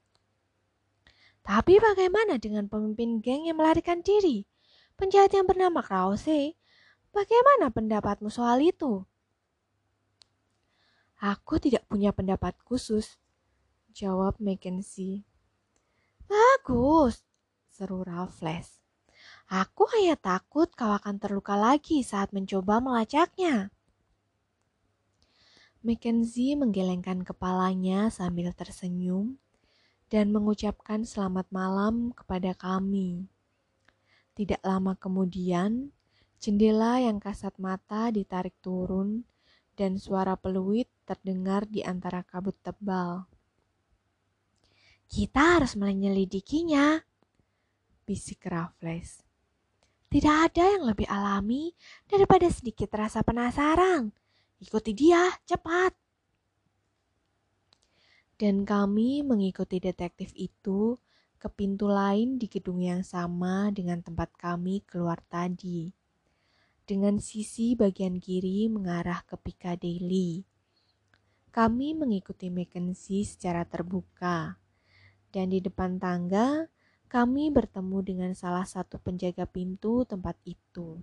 Tapi 1.46 1.78
bagaimana 1.78 2.42
dengan 2.42 2.66
pemimpin 2.66 3.22
geng 3.22 3.46
yang 3.46 3.62
melarikan 3.62 4.02
diri? 4.02 4.50
Penjahat 4.98 5.30
yang 5.38 5.46
bernama 5.46 5.86
Krause? 5.86 6.58
Bagaimana 7.14 7.70
pendapatmu 7.70 8.34
soal 8.34 8.66
itu? 8.66 9.06
Aku 11.22 11.62
tidak 11.62 11.86
punya 11.86 12.10
pendapat 12.10 12.58
khusus, 12.66 13.22
jawab 13.94 14.42
Mackenzie. 14.42 15.22
Bagus, 16.26 17.22
seru 17.70 18.02
Raffles. 18.02 18.82
Aku 19.46 19.86
hanya 19.94 20.18
takut 20.18 20.74
kau 20.74 20.98
akan 20.98 21.22
terluka 21.22 21.54
lagi 21.54 22.02
saat 22.02 22.34
mencoba 22.34 22.82
melacaknya. 22.82 23.70
Mackenzie 25.86 26.58
menggelengkan 26.58 27.22
kepalanya 27.22 28.10
sambil 28.10 28.50
tersenyum 28.58 29.38
dan 30.10 30.30
mengucapkan 30.30 31.02
selamat 31.02 31.50
malam 31.50 32.14
kepada 32.14 32.54
kami. 32.54 33.26
Tidak 34.36 34.62
lama 34.62 34.94
kemudian, 34.94 35.90
jendela 36.38 37.02
yang 37.02 37.18
kasat 37.18 37.56
mata 37.58 38.14
ditarik 38.14 38.54
turun 38.62 39.26
dan 39.74 39.98
suara 39.98 40.38
peluit 40.38 40.88
terdengar 41.08 41.66
di 41.66 41.82
antara 41.82 42.22
kabut 42.22 42.56
tebal. 42.62 43.26
Kita 45.10 45.58
harus 45.58 45.78
menyelidikinya, 45.78 47.02
bisik 48.06 48.46
Raffles. 48.46 49.26
Tidak 50.10 50.36
ada 50.52 50.64
yang 50.64 50.86
lebih 50.86 51.10
alami 51.10 51.74
daripada 52.08 52.48
sedikit 52.48 52.94
rasa 52.94 53.26
penasaran. 53.26 54.14
Ikuti 54.62 54.96
dia, 54.96 55.34
cepat 55.44 56.05
dan 58.36 58.68
kami 58.68 59.24
mengikuti 59.24 59.80
detektif 59.80 60.36
itu 60.36 61.00
ke 61.40 61.48
pintu 61.48 61.88
lain 61.88 62.36
di 62.36 62.52
gedung 62.52 62.84
yang 62.84 63.00
sama 63.06 63.72
dengan 63.72 64.04
tempat 64.04 64.36
kami 64.36 64.84
keluar 64.84 65.24
tadi. 65.30 65.94
Dengan 66.86 67.18
sisi 67.24 67.74
bagian 67.74 68.20
kiri 68.20 68.68
mengarah 68.68 69.24
ke 69.24 69.40
Piccadilly. 69.40 70.44
Kami 71.50 71.96
mengikuti 71.96 72.52
Mackenzie 72.52 73.24
secara 73.24 73.64
terbuka. 73.64 74.60
Dan 75.32 75.56
di 75.56 75.64
depan 75.64 75.96
tangga, 75.98 76.68
kami 77.08 77.48
bertemu 77.50 77.98
dengan 78.04 78.32
salah 78.36 78.68
satu 78.68 79.00
penjaga 79.00 79.48
pintu 79.48 80.04
tempat 80.04 80.36
itu. 80.44 81.00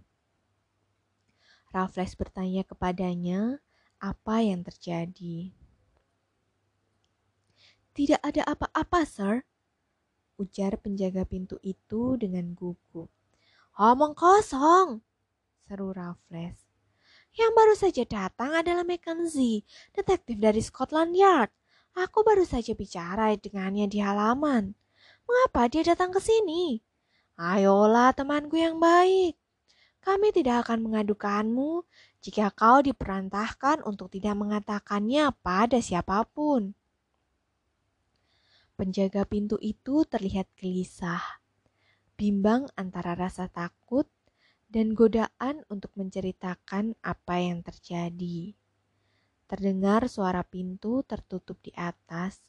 Raffles 1.73 2.12
bertanya 2.21 2.68
kepadanya 2.68 3.64
apa 3.97 4.45
yang 4.45 4.61
terjadi. 4.61 5.62
Tidak 7.92 8.24
ada 8.24 8.42
apa-apa, 8.48 9.05
sir. 9.05 9.44
Ujar 10.40 10.81
penjaga 10.81 11.28
pintu 11.28 11.61
itu 11.61 12.16
dengan 12.16 12.57
gugup. 12.57 13.12
Omong 13.76 14.16
kosong, 14.16 15.05
seru 15.68 15.92
Raffles. 15.92 16.57
Yang 17.37 17.52
baru 17.52 17.74
saja 17.76 18.05
datang 18.09 18.52
adalah 18.57 18.85
Mackenzie, 18.85 19.64
detektif 19.92 20.40
dari 20.40 20.64
Scotland 20.64 21.12
Yard. 21.17 21.52
Aku 21.92 22.25
baru 22.25 22.48
saja 22.48 22.73
bicara 22.73 23.37
dengannya 23.37 23.85
di 23.88 24.00
halaman. 24.00 24.73
Mengapa 25.29 25.69
dia 25.69 25.85
datang 25.85 26.17
ke 26.17 26.21
sini? 26.21 26.81
Ayolah 27.37 28.17
temanku 28.17 28.56
yang 28.56 28.81
baik. 28.81 29.37
Kami 30.00 30.33
tidak 30.33 30.69
akan 30.69 30.85
mengadukanmu 30.88 31.85
jika 32.25 32.48
kau 32.56 32.81
diperantahkan 32.81 33.85
untuk 33.85 34.08
tidak 34.12 34.37
mengatakannya 34.37 35.29
pada 35.44 35.81
siapa 35.81 36.25
pun. 36.33 36.73
Penjaga 38.83 39.22
pintu 39.22 39.62
itu 39.62 40.02
terlihat 40.02 40.50
gelisah, 40.58 41.22
bimbang 42.18 42.66
antara 42.74 43.14
rasa 43.14 43.46
takut 43.46 44.10
dan 44.66 44.98
godaan 44.98 45.62
untuk 45.70 45.94
menceritakan 45.94 46.98
apa 46.98 47.35
yang 47.38 47.62
terjadi. 47.62 48.58
Terdengar 49.46 50.10
suara 50.10 50.42
pintu 50.42 51.06
tertutup 51.06 51.62
di 51.62 51.70
atas, 51.78 52.42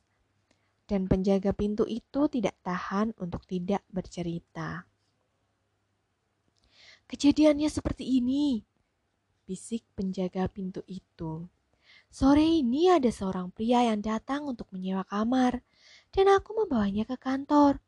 dan 0.89 1.05
penjaga 1.05 1.53
pintu 1.53 1.86
itu 1.86 2.25
tidak 2.25 2.57
tahan 2.65 3.13
untuk 3.21 3.45
tidak 3.45 3.86
bercerita. 3.93 4.89
Kejadiannya 7.13 7.69
seperti 7.69 8.09
ini, 8.09 8.57
bisik 9.45 9.86
penjaga 9.93 10.49
pintu 10.49 10.81
itu. 10.89 11.45
Sore 12.09 12.41
ini 12.41 12.89
ada 12.89 13.13
seorang 13.13 13.53
pria 13.53 13.86
yang 13.86 14.01
datang 14.01 14.49
untuk 14.49 14.65
menyewa 14.73 15.05
kamar 15.05 15.61
dan 16.14 16.30
aku 16.30 16.53
membawanya 16.53 17.09
ke 17.09 17.18
kantor. 17.18 17.82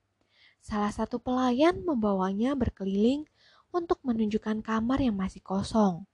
Salah 0.65 0.89
satu 0.89 1.21
pelayan 1.21 1.85
membawanya 1.85 2.57
berkeliling 2.57 3.29
untuk 3.69 4.01
menunjukkan 4.01 4.65
kamar 4.65 4.97
yang 4.97 5.13
masih 5.13 5.45
kosong. 5.45 6.09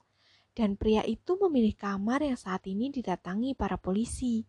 Dan 0.52 0.76
pria 0.76 1.08
itu 1.08 1.40
memilih 1.40 1.72
kamar 1.80 2.20
yang 2.20 2.36
saat 2.36 2.68
ini 2.68 2.92
didatangi 2.92 3.56
para 3.56 3.80
polisi. 3.80 4.44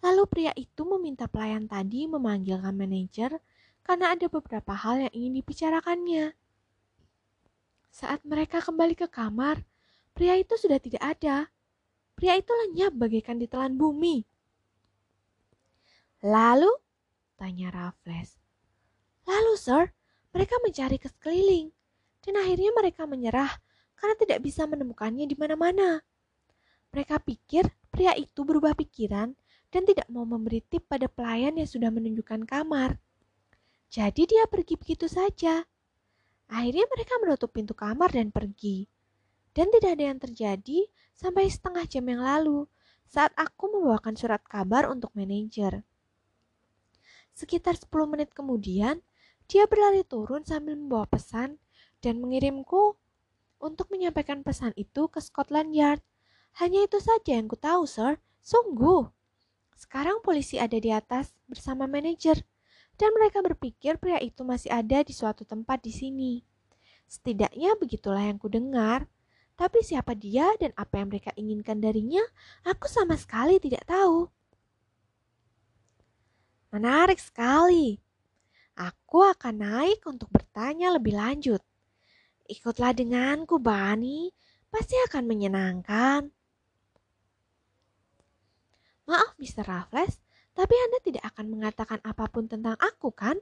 Lalu 0.00 0.24
pria 0.24 0.52
itu 0.56 0.88
meminta 0.88 1.28
pelayan 1.28 1.68
tadi 1.68 2.08
memanggilkan 2.08 2.72
manajer 2.72 3.36
karena 3.84 4.16
ada 4.16 4.32
beberapa 4.32 4.72
hal 4.72 5.04
yang 5.04 5.12
ingin 5.12 5.32
dibicarakannya. 5.44 6.32
Saat 7.92 8.24
mereka 8.24 8.64
kembali 8.64 8.96
ke 8.96 9.08
kamar, 9.12 9.60
pria 10.16 10.40
itu 10.40 10.56
sudah 10.56 10.80
tidak 10.80 11.04
ada. 11.04 11.52
Pria 12.16 12.40
itu 12.40 12.48
lenyap 12.64 12.96
bagaikan 12.96 13.36
ditelan 13.36 13.76
bumi. 13.76 14.24
Lalu, 16.24 16.72
tanya 17.36 17.68
Raffles. 17.70 18.40
Lalu, 19.28 19.54
sir, 19.60 19.92
mereka 20.32 20.56
mencari 20.64 20.96
ke 20.96 21.08
sekeliling. 21.12 21.72
Dan 22.24 22.40
akhirnya 22.42 22.74
mereka 22.74 23.06
menyerah 23.06 23.52
karena 23.94 24.14
tidak 24.18 24.38
bisa 24.42 24.66
menemukannya 24.66 25.30
di 25.30 25.36
mana-mana. 25.38 26.02
Mereka 26.90 27.22
pikir 27.22 27.70
pria 27.92 28.12
itu 28.18 28.42
berubah 28.42 28.74
pikiran 28.74 29.36
dan 29.70 29.82
tidak 29.84 30.08
mau 30.10 30.24
memberi 30.24 30.64
tip 30.64 30.88
pada 30.90 31.06
pelayan 31.06 31.54
yang 31.54 31.68
sudah 31.68 31.92
menunjukkan 31.92 32.48
kamar. 32.48 32.98
Jadi 33.92 34.26
dia 34.26 34.44
pergi 34.50 34.74
begitu 34.74 35.06
saja. 35.06 35.62
Akhirnya 36.46 36.86
mereka 36.90 37.14
menutup 37.22 37.50
pintu 37.54 37.74
kamar 37.74 38.10
dan 38.10 38.30
pergi. 38.30 38.86
Dan 39.56 39.72
tidak 39.72 39.96
ada 39.96 40.04
yang 40.12 40.20
terjadi 40.20 40.78
sampai 41.16 41.48
setengah 41.48 41.88
jam 41.88 42.04
yang 42.04 42.20
lalu 42.20 42.68
saat 43.08 43.32
aku 43.38 43.72
membawakan 43.72 44.12
surat 44.18 44.42
kabar 44.44 44.90
untuk 44.90 45.14
manajer. 45.16 45.86
Sekitar 47.36 47.76
10 47.76 47.92
menit 48.08 48.32
kemudian, 48.32 49.04
dia 49.44 49.68
berlari 49.68 50.08
turun 50.08 50.40
sambil 50.48 50.72
membawa 50.72 51.04
pesan 51.04 51.60
dan 52.00 52.16
mengirimku 52.16 52.96
untuk 53.60 53.92
menyampaikan 53.92 54.40
pesan 54.40 54.72
itu 54.72 55.12
ke 55.12 55.20
Scotland 55.20 55.76
Yard. 55.76 56.00
Hanya 56.56 56.88
itu 56.88 56.96
saja 56.96 57.36
yang 57.36 57.44
ku 57.44 57.60
tahu, 57.60 57.84
sir. 57.84 58.16
Sungguh. 58.40 59.12
Sekarang 59.76 60.24
polisi 60.24 60.56
ada 60.56 60.80
di 60.80 60.88
atas 60.88 61.36
bersama 61.44 61.84
manajer 61.84 62.40
dan 62.96 63.12
mereka 63.12 63.44
berpikir 63.44 64.00
pria 64.00 64.16
itu 64.24 64.40
masih 64.40 64.72
ada 64.72 65.04
di 65.04 65.12
suatu 65.12 65.44
tempat 65.44 65.84
di 65.84 65.92
sini. 65.92 66.32
Setidaknya 67.04 67.76
begitulah 67.76 68.24
yang 68.24 68.40
ku 68.40 68.48
dengar. 68.48 69.04
Tapi 69.56 69.80
siapa 69.84 70.12
dia 70.16 70.52
dan 70.60 70.72
apa 70.76 71.00
yang 71.00 71.08
mereka 71.08 71.32
inginkan 71.36 71.80
darinya, 71.80 72.20
aku 72.64 72.88
sama 72.88 73.16
sekali 73.16 73.56
tidak 73.56 73.88
tahu. 73.88 74.28
Menarik 76.74 77.22
sekali. 77.22 77.98
Aku 78.76 79.24
akan 79.24 79.54
naik 79.56 80.04
untuk 80.04 80.28
bertanya 80.28 80.92
lebih 80.92 81.16
lanjut. 81.16 81.62
Ikutlah 82.46 82.92
denganku, 82.92 83.56
Bani. 83.56 84.30
Pasti 84.68 84.94
akan 85.08 85.24
menyenangkan. 85.24 86.28
Maaf, 89.06 89.38
Mr. 89.38 89.64
Raffles, 89.64 90.18
tapi 90.52 90.74
Anda 90.76 90.98
tidak 91.00 91.24
akan 91.32 91.46
mengatakan 91.46 91.98
apa 92.02 92.26
pun 92.26 92.50
tentang 92.50 92.74
aku, 92.76 93.14
kan? 93.14 93.38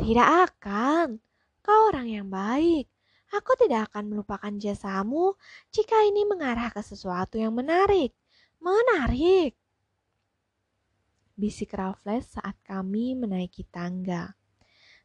Tidak 0.00 0.28
akan. 0.48 1.20
Kau 1.60 1.92
orang 1.92 2.08
yang 2.08 2.26
baik. 2.32 2.88
Aku 3.28 3.52
tidak 3.60 3.92
akan 3.92 4.08
melupakan 4.08 4.52
jasamu 4.56 5.36
jika 5.68 6.00
ini 6.08 6.24
mengarah 6.24 6.72
ke 6.72 6.80
sesuatu 6.80 7.36
yang 7.36 7.52
menarik. 7.52 8.16
Menarik. 8.56 9.52
Bisik 11.38 11.78
Raffles 11.78 12.34
saat 12.34 12.58
kami 12.66 13.14
menaiki 13.14 13.62
tangga. 13.70 14.34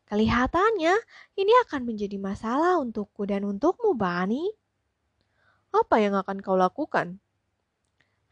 Kelihatannya 0.10 0.98
ini 1.38 1.54
akan 1.70 1.86
menjadi 1.86 2.18
masalah 2.18 2.82
untukku 2.82 3.30
dan 3.30 3.46
untukmu, 3.46 3.94
Bani. 3.94 4.50
Apa 5.70 6.02
yang 6.02 6.18
akan 6.18 6.42
kau 6.42 6.58
lakukan? 6.58 7.22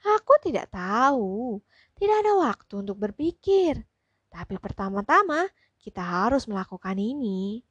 Aku 0.02 0.34
tidak 0.42 0.74
tahu. 0.74 1.62
Tidak 1.94 2.18
ada 2.26 2.34
waktu 2.42 2.74
untuk 2.82 2.98
berpikir. 2.98 3.86
Tapi 4.34 4.58
pertama-tama 4.58 5.46
kita 5.78 6.02
harus 6.02 6.50
melakukan 6.50 6.98
ini 6.98 7.62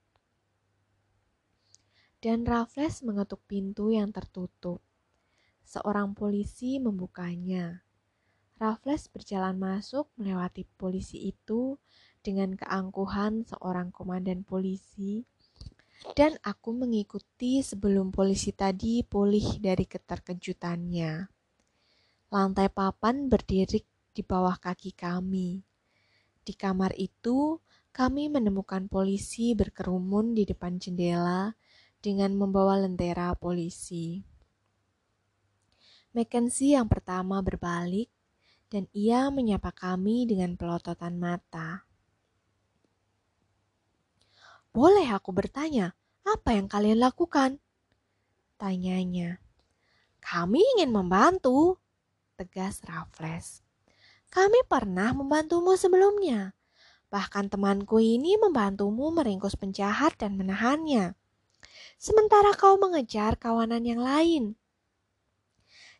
dan 2.20 2.44
Raffles 2.44 3.00
mengetuk 3.00 3.40
pintu 3.48 3.88
yang 3.88 4.12
tertutup. 4.12 4.84
Seorang 5.64 6.12
polisi 6.12 6.76
membukanya. 6.76 7.80
Raffles 8.60 9.08
berjalan 9.08 9.56
masuk 9.56 10.12
melewati 10.20 10.68
polisi 10.76 11.32
itu 11.32 11.80
dengan 12.20 12.52
keangkuhan 12.52 13.48
seorang 13.48 13.88
komandan 13.88 14.44
polisi 14.44 15.24
dan 16.12 16.36
aku 16.44 16.76
mengikuti 16.76 17.64
sebelum 17.64 18.12
polisi 18.12 18.52
tadi 18.52 19.00
pulih 19.00 19.56
dari 19.64 19.88
keterkejutannya. 19.88 21.28
Lantai 22.28 22.68
papan 22.68 23.32
berdiri 23.32 23.80
di 24.12 24.22
bawah 24.24 24.60
kaki 24.60 24.92
kami. 24.92 25.64
Di 26.44 26.52
kamar 26.52 26.92
itu, 27.00 27.56
kami 27.96 28.28
menemukan 28.28 28.92
polisi 28.92 29.56
berkerumun 29.56 30.36
di 30.36 30.44
depan 30.44 30.76
jendela 30.76 31.56
dengan 32.04 32.36
membawa 32.36 32.76
lentera 32.76 33.32
polisi. 33.36 34.20
Mackenzie 36.12 36.76
yang 36.76 36.92
pertama 36.92 37.40
berbalik 37.40 38.12
dan 38.70 38.86
ia 38.94 39.28
menyapa 39.28 39.74
kami 39.74 40.24
dengan 40.24 40.54
pelototan 40.54 41.18
mata. 41.18 41.84
Boleh 44.70 45.10
aku 45.10 45.34
bertanya, 45.34 45.98
apa 46.22 46.54
yang 46.54 46.70
kalian 46.70 47.02
lakukan? 47.02 47.58
Tanyanya. 48.54 49.42
Kami 50.22 50.62
ingin 50.78 50.94
membantu, 50.94 51.82
tegas 52.38 52.78
Raffles. 52.86 53.66
Kami 54.30 54.62
pernah 54.70 55.10
membantumu 55.10 55.74
sebelumnya. 55.74 56.54
Bahkan 57.10 57.50
temanku 57.50 57.98
ini 57.98 58.38
membantumu 58.38 59.10
meringkus 59.10 59.58
penjahat 59.58 60.14
dan 60.14 60.38
menahannya 60.38 61.18
sementara 62.00 62.56
kau 62.56 62.80
mengejar 62.80 63.36
kawanan 63.36 63.84
yang 63.84 64.00
lain. 64.00 64.56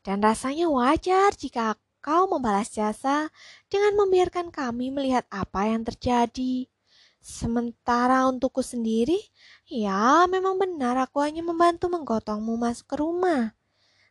Dan 0.01 0.25
rasanya 0.25 0.73
wajar 0.73 1.37
jika 1.37 1.77
kau 2.01 2.27
membalas 2.27 2.73
jasa 2.73 3.29
dengan 3.69 3.97
membiarkan 4.01 4.49
kami 4.49 4.93
melihat 4.93 5.25
apa 5.31 5.69
yang 5.69 5.85
terjadi. 5.85 6.69
Sementara 7.21 8.25
untukku 8.33 8.65
sendiri, 8.65 9.21
ya 9.69 10.25
memang 10.25 10.57
benar 10.57 10.97
aku 10.97 11.21
hanya 11.21 11.45
membantu 11.45 11.93
menggotongmu 11.93 12.57
masuk 12.57 12.87
ke 12.89 12.97
rumah. 12.97 13.53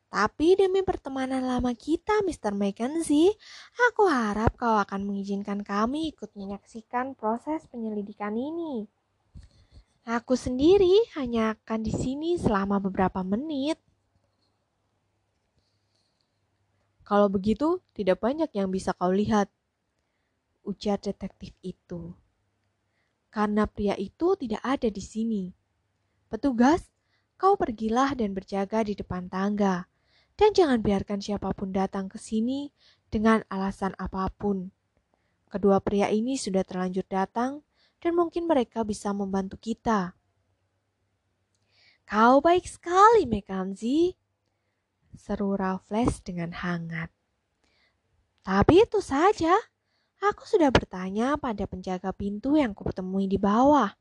Tapi 0.09 0.57
demi 0.57 0.81
pertemanan 0.81 1.45
lama 1.45 1.69
kita, 1.77 2.25
Mr. 2.25 2.53
Mackenzie, 2.53 3.33
aku 3.89 4.09
harap 4.09 4.57
kau 4.57 4.77
akan 4.77 5.05
mengizinkan 5.05 5.61
kami 5.61 6.09
ikut 6.09 6.33
menyaksikan 6.33 7.13
proses 7.13 7.65
penyelidikan 7.69 8.33
ini. 8.33 8.89
Aku 10.09 10.33
sendiri 10.33 11.05
hanya 11.13 11.53
akan 11.53 11.85
di 11.85 11.93
sini 11.93 12.41
selama 12.41 12.81
beberapa 12.81 13.21
menit. 13.21 13.77
Kalau 17.09 17.25
begitu, 17.25 17.81
tidak 17.97 18.21
banyak 18.21 18.53
yang 18.53 18.69
bisa 18.69 18.93
kau 18.93 19.09
lihat, 19.09 19.49
ujar 20.61 21.01
detektif 21.01 21.57
itu. 21.65 22.13
Karena 23.33 23.65
pria 23.65 23.97
itu 23.97 24.37
tidak 24.37 24.61
ada 24.61 24.93
di 24.93 25.01
sini. 25.01 25.49
Petugas, 26.29 26.93
kau 27.33 27.57
pergilah 27.57 28.13
dan 28.13 28.37
berjaga 28.37 28.85
di 28.85 28.93
depan 28.93 29.25
tangga. 29.25 29.89
Dan 30.37 30.53
jangan 30.53 30.85
biarkan 30.85 31.17
siapa 31.17 31.49
pun 31.57 31.73
datang 31.73 32.13
ke 32.13 32.21
sini 32.21 32.69
dengan 33.09 33.41
alasan 33.49 33.97
apa 33.97 34.29
pun. 34.29 34.69
Kedua 35.49 35.81
pria 35.81 36.13
ini 36.13 36.37
sudah 36.37 36.61
terlanjur 36.61 37.09
datang 37.09 37.65
dan 37.97 38.13
mungkin 38.13 38.45
mereka 38.45 38.85
bisa 38.85 39.09
membantu 39.17 39.57
kita. 39.57 40.13
Kau 42.05 42.37
baik 42.37 42.69
sekali, 42.69 43.25
Mackenzie, 43.25 44.18
seru 45.17 45.57
Raffles 45.57 46.21
dengan 46.21 46.53
hangat. 46.53 47.09
Tapi 48.45 48.85
itu 48.85 49.01
saja, 49.01 49.57
aku 50.21 50.45
sudah 50.45 50.69
bertanya 50.69 51.37
pada 51.37 51.65
penjaga 51.65 52.13
pintu 52.13 52.55
yang 52.55 52.77
kutemui 52.77 53.25
di 53.25 53.41
bawah. 53.41 53.93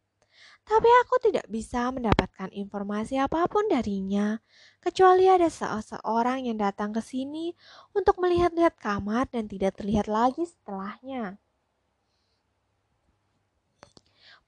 Tapi 0.69 0.91
aku 1.01 1.17
tidak 1.25 1.49
bisa 1.49 1.89
mendapatkan 1.89 2.53
informasi 2.53 3.17
apa 3.17 3.49
pun 3.49 3.73
darinya, 3.73 4.37
kecuali 4.85 5.25
ada 5.25 5.49
seseorang 5.49 6.45
yang 6.45 6.61
datang 6.61 6.93
ke 6.93 7.01
sini 7.01 7.57
untuk 7.97 8.21
melihat-lihat 8.21 8.77
kamar 8.77 9.25
dan 9.33 9.49
tidak 9.49 9.81
terlihat 9.81 10.05
lagi 10.13 10.45
setelahnya. 10.45 11.41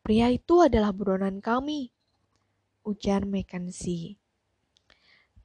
Pria 0.04 0.28
itu 0.28 0.60
adalah 0.60 0.92
buronan 0.92 1.40
kami, 1.40 1.88
ujar 2.84 3.24
Mackenzie. 3.24 4.19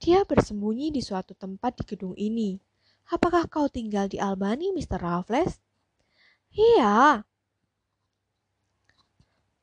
Dia 0.05 0.21
bersembunyi 0.21 0.93
di 0.93 1.01
suatu 1.01 1.33
tempat 1.33 1.81
di 1.81 1.83
gedung 1.89 2.13
ini. 2.13 2.61
Apakah 3.09 3.49
kau 3.49 3.65
tinggal 3.65 4.05
di 4.05 4.21
Albany, 4.21 4.69
Mr. 4.69 5.01
Raffles? 5.01 5.57
Iya. 6.53 7.25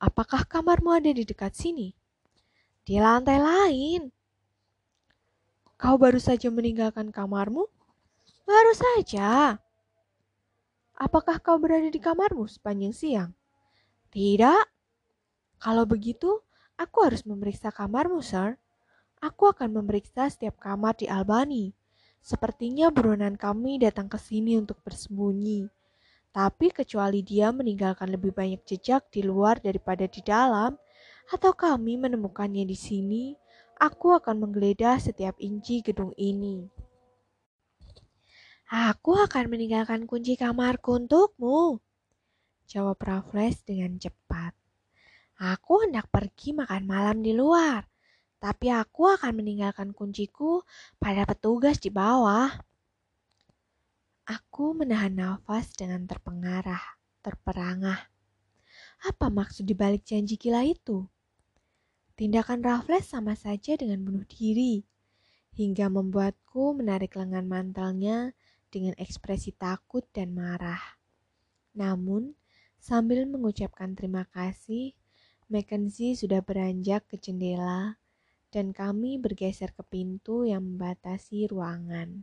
Apakah 0.03 0.43
kamarmu 0.43 0.99
ada 0.99 1.15
di 1.15 1.23
dekat 1.23 1.55
sini? 1.55 1.95
Di 2.83 2.99
lantai 2.99 3.39
lain. 3.39 4.11
Kau 5.79 5.95
baru 5.95 6.19
saja 6.19 6.51
meninggalkan 6.51 7.15
kamarmu? 7.15 7.63
Baru 8.43 8.73
saja. 8.75 9.63
Apakah 10.99 11.39
kau 11.39 11.55
berada 11.55 11.87
di 11.87 12.03
kamarmu 12.03 12.51
sepanjang 12.51 12.91
siang? 12.91 13.31
Tidak. 14.11 14.63
Kalau 15.63 15.87
begitu, 15.87 16.43
aku 16.75 17.07
harus 17.07 17.23
memeriksa 17.23 17.71
kamarmu, 17.71 18.19
sir. 18.19 18.59
Aku 19.23 19.47
akan 19.47 19.79
memeriksa 19.79 20.27
setiap 20.27 20.59
kamar 20.59 20.99
di 20.99 21.07
Albany. 21.07 21.71
Sepertinya 22.19 22.91
buronan 22.91 23.39
kami 23.39 23.79
datang 23.79 24.11
ke 24.11 24.19
sini 24.19 24.59
untuk 24.59 24.83
bersembunyi. 24.83 25.71
Tapi 26.35 26.75
kecuali 26.75 27.23
dia 27.23 27.55
meninggalkan 27.55 28.11
lebih 28.11 28.35
banyak 28.35 28.67
jejak 28.67 29.07
di 29.15 29.23
luar 29.23 29.63
daripada 29.63 30.11
di 30.11 30.19
dalam, 30.19 30.75
atau 31.31 31.55
kami 31.55 31.95
menemukannya 31.95 32.67
di 32.67 32.75
sini, 32.75 33.23
aku 33.79 34.11
akan 34.11 34.43
menggeledah 34.43 34.99
setiap 34.99 35.39
inci 35.39 35.79
gedung 35.79 36.11
ini. 36.19 36.67
Aku 38.75 39.15
akan 39.15 39.47
meninggalkan 39.47 40.03
kunci 40.03 40.35
kamarku 40.35 40.99
untukmu, 40.99 41.79
jawab 42.67 42.99
Raffles 42.99 43.63
dengan 43.63 43.95
cepat. 43.95 44.51
Aku 45.39 45.79
hendak 45.87 46.11
pergi 46.11 46.51
makan 46.51 46.83
malam 46.83 47.23
di 47.23 47.31
luar 47.31 47.92
tapi 48.43 48.67
aku 48.67 49.07
akan 49.07 49.39
meninggalkan 49.39 49.95
kunciku 49.95 50.67
pada 50.99 51.23
petugas 51.23 51.79
di 51.79 51.87
bawah. 51.87 52.51
Aku 54.27 54.75
menahan 54.75 55.15
nafas 55.15 55.71
dengan 55.71 56.03
terpengarah, 56.03 56.99
terperangah. 57.23 58.11
Apa 59.07 59.31
maksud 59.31 59.63
dibalik 59.63 60.03
janji 60.03 60.35
gila 60.35 60.67
itu? 60.67 61.07
Tindakan 62.19 62.67
Raffles 62.67 63.07
sama 63.07 63.31
saja 63.39 63.79
dengan 63.79 64.03
bunuh 64.03 64.27
diri, 64.27 64.83
hingga 65.55 65.87
membuatku 65.87 66.75
menarik 66.75 67.15
lengan 67.15 67.47
mantelnya 67.47 68.35
dengan 68.67 68.91
ekspresi 68.99 69.55
takut 69.55 70.03
dan 70.11 70.35
marah. 70.35 70.99
Namun, 71.79 72.35
sambil 72.75 73.23
mengucapkan 73.23 73.95
terima 73.95 74.27
kasih, 74.35 74.91
Mackenzie 75.47 76.19
sudah 76.19 76.43
beranjak 76.43 77.07
ke 77.07 77.15
jendela 77.15 78.02
dan 78.53 78.69
kami 78.69 79.17
bergeser 79.17 79.73
ke 79.73 79.81
pintu 79.81 80.45
yang 80.45 80.61
membatasi 80.61 81.49
ruangan. 81.49 82.21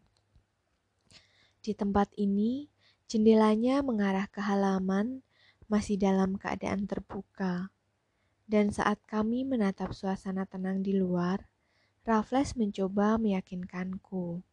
Di 1.59 1.75
tempat 1.75 2.15
ini, 2.15 2.71
jendelanya 3.11 3.83
mengarah 3.83 4.31
ke 4.31 4.39
halaman 4.39 5.27
masih 5.67 5.99
dalam 5.99 6.39
keadaan 6.39 6.87
terbuka. 6.87 7.75
Dan 8.47 8.71
saat 8.71 9.03
kami 9.11 9.43
menatap 9.43 9.91
suasana 9.91 10.47
tenang 10.47 10.87
di 10.87 10.95
luar, 10.95 11.51
Raffles 12.07 12.55
mencoba 12.55 13.19
meyakinkanku. 13.19 14.47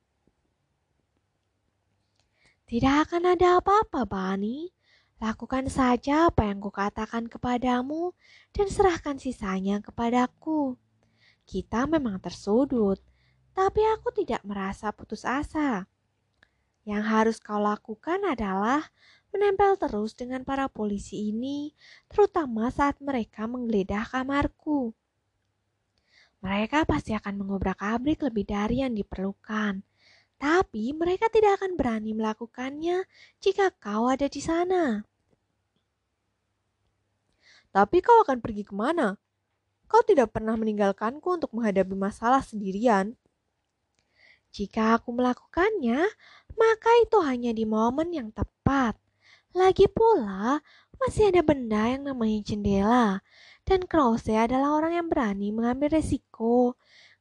Tidak 2.68 2.96
akan 3.08 3.38
ada 3.38 3.62
apa-apa, 3.62 4.04
Bani. 4.04 4.74
Lakukan 5.18 5.66
saja 5.72 6.30
apa 6.30 6.46
yang 6.46 6.62
kukatakan 6.62 7.26
kepadamu 7.26 8.14
dan 8.54 8.68
serahkan 8.70 9.18
sisanya 9.18 9.82
kepadaku. 9.82 10.78
Kita 11.48 11.88
memang 11.88 12.20
tersudut, 12.20 13.00
tapi 13.56 13.80
aku 13.80 14.12
tidak 14.12 14.44
merasa 14.44 14.92
putus 14.92 15.24
asa. 15.24 15.88
Yang 16.84 17.04
harus 17.08 17.38
kau 17.40 17.64
lakukan 17.64 18.20
adalah 18.28 18.92
menempel 19.32 19.80
terus 19.80 20.12
dengan 20.12 20.44
para 20.44 20.68
polisi 20.68 21.32
ini, 21.32 21.72
terutama 22.12 22.68
saat 22.68 23.00
mereka 23.00 23.48
menggeledah 23.48 24.04
kamarku. 24.12 24.92
Mereka 26.44 26.84
pasti 26.84 27.16
akan 27.16 27.40
mengobrak-abrik 27.40 28.28
lebih 28.28 28.44
dari 28.44 28.84
yang 28.84 28.92
diperlukan, 28.92 29.88
tapi 30.36 30.92
mereka 30.92 31.32
tidak 31.32 31.64
akan 31.64 31.80
berani 31.80 32.12
melakukannya 32.12 33.08
jika 33.40 33.72
kau 33.80 34.12
ada 34.12 34.28
di 34.28 34.44
sana. 34.44 35.02
Tapi 37.72 37.98
kau 38.04 38.20
akan 38.28 38.44
pergi 38.44 38.68
ke 38.68 38.76
mana? 38.76 39.16
Kau 39.88 40.04
tidak 40.04 40.36
pernah 40.36 40.60
meninggalkanku 40.60 41.26
untuk 41.26 41.52
menghadapi 41.56 41.96
masalah 41.96 42.44
sendirian. 42.44 43.16
Jika 44.52 45.00
aku 45.00 45.16
melakukannya, 45.16 46.04
maka 46.56 46.90
itu 47.04 47.18
hanya 47.24 47.52
di 47.56 47.64
momen 47.64 48.12
yang 48.12 48.30
tepat. 48.32 49.00
Lagi 49.56 49.88
pula, 49.88 50.60
masih 51.00 51.32
ada 51.32 51.42
benda 51.42 51.88
yang 51.88 52.04
namanya 52.04 52.40
jendela, 52.44 53.08
dan 53.64 53.84
Krause 53.88 54.34
adalah 54.34 54.76
orang 54.76 54.94
yang 54.98 55.08
berani 55.08 55.56
mengambil 55.56 56.00
resiko. 56.00 56.76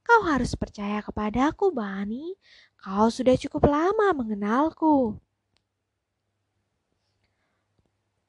Kau 0.07 0.21
harus 0.27 0.55
percaya 0.55 1.03
kepadaku, 1.03 1.75
Bani. 1.75 2.39
Kau 2.79 3.11
sudah 3.11 3.35
cukup 3.35 3.67
lama 3.67 4.15
mengenalku. 4.15 5.19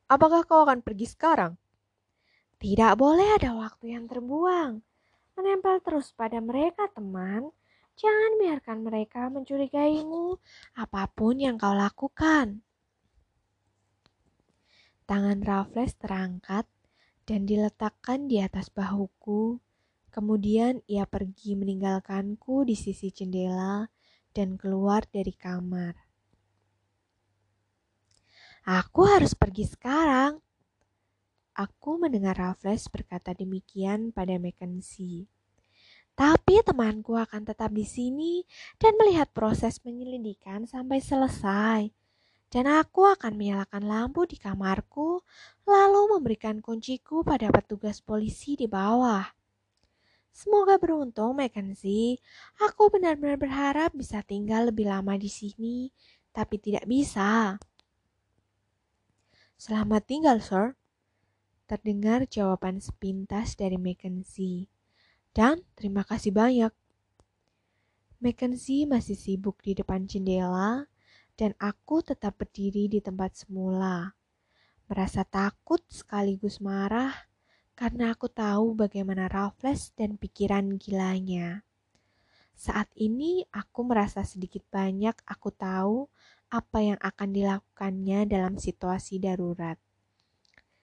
Apakah 0.08 0.42
kau 0.48 0.64
akan 0.64 0.80
pergi 0.80 1.06
sekarang? 1.12 1.60
Tidak 2.58 2.93
boleh 2.97 3.38
ada 3.38 3.53
waktu 3.53 3.93
yang 3.93 4.10
terbuang. 4.10 4.82
Menempel 5.38 5.78
terus 5.86 6.10
pada 6.18 6.41
mereka, 6.41 6.89
teman. 6.89 7.53
Jangan 7.97 8.32
biarkan 8.38 8.78
mereka 8.86 9.30
mencurigaimu 9.30 10.38
apa 10.78 11.10
pun 11.10 11.38
yang 11.38 11.58
kau 11.58 11.74
lakukan. 11.74 12.62
Tangan 15.10 15.39
Raffles 15.41 15.97
terangkat 15.97 16.70
dan 17.26 17.45
diletakkan 17.45 18.30
di 18.30 18.41
atas 18.41 18.70
bahuku. 18.70 19.58
Kemudian 20.14 20.82
ia 20.89 21.05
pergi 21.05 21.53
meninggalkanku 21.53 22.66
di 22.66 22.74
sisi 22.74 23.14
jendela 23.14 23.86
dan 24.34 24.58
keluar 24.58 25.05
dari 25.10 25.34
kamar. 25.34 25.93
Aku 28.68 29.08
harus 29.08 29.32
pergi 29.34 29.64
sekarang, 29.64 30.43
Aku 31.58 31.97
mendengar 31.97 32.38
Raffles 32.38 32.86
berkata 32.86 33.34
demikian 33.34 34.14
pada 34.14 34.38
Mackenzie. 34.38 35.26
Tapi 36.14 36.62
temanku 36.62 37.18
akan 37.18 37.49
tetap 37.49 37.74
di 37.74 37.82
sini 37.82 38.45
dan 38.78 38.93
melihat 39.01 39.26
proses 39.34 39.82
penyelidikan 39.82 40.70
sampai 40.70 41.01
selesai. 41.01 41.89
Dan 42.53 42.70
aku 42.70 43.10
akan 43.10 43.34
menyalakan 43.34 43.89
lampu 43.89 44.30
di 44.30 44.38
kamarku, 44.38 45.26
lalu 45.66 46.01
memberikan 46.14 46.62
kunciku 46.62 47.26
pada 47.26 47.49
petugas 47.49 48.05
polisi 48.05 48.53
di 48.53 48.70
bawah. 48.70 49.26
Semoga 50.30 50.78
beruntung, 50.78 51.41
Mackenzie. 51.41 52.22
Aku 52.62 52.93
benar-benar 52.93 53.41
berharap 53.41 53.97
bisa 53.97 54.22
tinggal 54.22 54.70
lebih 54.70 54.86
lama 54.86 55.18
di 55.18 55.26
sini, 55.26 55.89
tapi 56.30 56.62
tidak 56.62 56.86
bisa. 56.86 57.58
Selamat 59.58 60.05
tinggal, 60.05 60.38
Sir. 60.38 60.78
Terdengar 61.68 62.24
jawaban 62.32 62.80
sepintas 62.80 63.59
dari 63.59 63.76
Mackenzie. 63.76 64.72
Dan 65.36 65.68
terima 65.76 66.07
kasih 66.07 66.32
banyak. 66.32 66.72
Mackenzie 68.24 68.88
masih 68.88 69.20
sibuk 69.20 69.59
di 69.59 69.76
depan 69.76 70.07
jendela 70.07 70.88
dan 71.36 71.51
aku 71.59 71.99
tetap 71.99 72.39
berdiri 72.39 72.88
di 72.88 73.03
tempat 73.03 73.36
semula. 73.36 74.15
Merasa 74.88 75.28
takut 75.28 75.84
sekaligus 75.91 76.63
marah 76.63 77.11
karena 77.76 78.15
aku 78.15 78.32
tahu 78.32 78.74
bagaimana 78.74 79.28
Raffles 79.28 79.91
dan 79.93 80.15
pikiran 80.15 80.80
gilanya. 80.80 81.68
Saat 82.55 82.89
ini 82.95 83.45
aku 83.51 83.86
merasa 83.86 84.24
sedikit 84.24 84.63
banyak 84.72 85.13
aku 85.28 85.51
tahu 85.51 86.09
apa 86.47 86.80
yang 86.80 86.99
akan 87.03 87.30
dilakukannya 87.36 88.26
dalam 88.26 88.55
situasi 88.55 89.22
darurat. 89.22 89.78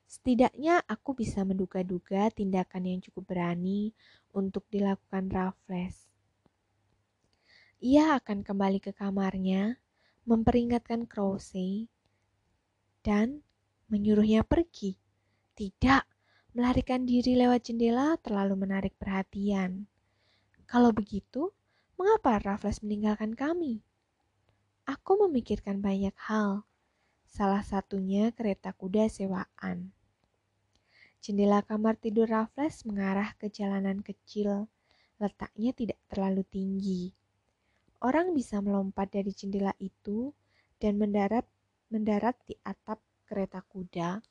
Setidaknya 0.05 0.85
aku 0.85 1.17
bisa 1.17 1.43
menduga-duga 1.43 2.29
tindakan 2.31 2.87
yang 2.87 3.01
cukup 3.03 3.35
berani 3.35 3.97
untuk 4.31 4.69
dilakukan 4.69 5.33
Raffles. 5.33 6.07
Ia 7.85 8.17
akan 8.17 8.47
kembali 8.47 8.81
ke 8.81 8.97
kamarnya, 8.97 9.77
memperingatkan 10.25 11.05
Krause, 11.05 11.89
dan 13.05 13.45
menyuruhnya 13.93 14.41
pergi. 14.47 14.97
Tidak, 15.53 16.03
melarikan 16.57 17.05
diri 17.05 17.37
lewat 17.37 17.69
jendela 17.69 18.17
terlalu 18.19 18.65
menarik 18.65 18.97
perhatian. 18.97 19.85
Kalau 20.65 20.97
begitu, 20.97 21.53
mengapa 22.01 22.41
Raffles 22.41 22.81
meninggalkan 22.81 23.37
kami? 23.37 23.85
Aku 24.89 25.21
memikirkan 25.29 25.85
banyak 25.85 26.17
hal, 26.17 26.65
salah 27.35 27.67
satunya 27.67 28.31
kereta 28.31 28.71
kuda 28.71 29.11
sewaan. 29.11 29.91
Jendela 31.19 31.67
kamar 31.67 31.99
tidur 31.99 32.31
Raffles 32.31 32.87
mengarah 32.87 33.35
ke 33.35 33.51
jalanan 33.51 34.07
kecil. 34.07 34.71
Letaknya 35.19 35.75
tidak 35.75 35.99
terlalu 36.07 36.47
tinggi. 36.47 37.11
Orang 37.99 38.39
bisa 38.39 38.63
melompat 38.63 39.11
dari 39.11 39.35
jendela 39.35 39.75
itu 39.83 40.31
dan 40.79 40.95
mendarat 40.95 41.43
mendarat 41.91 42.39
di 42.47 42.55
atap 42.63 43.03
kereta 43.27 43.67
kuda. 43.67 44.23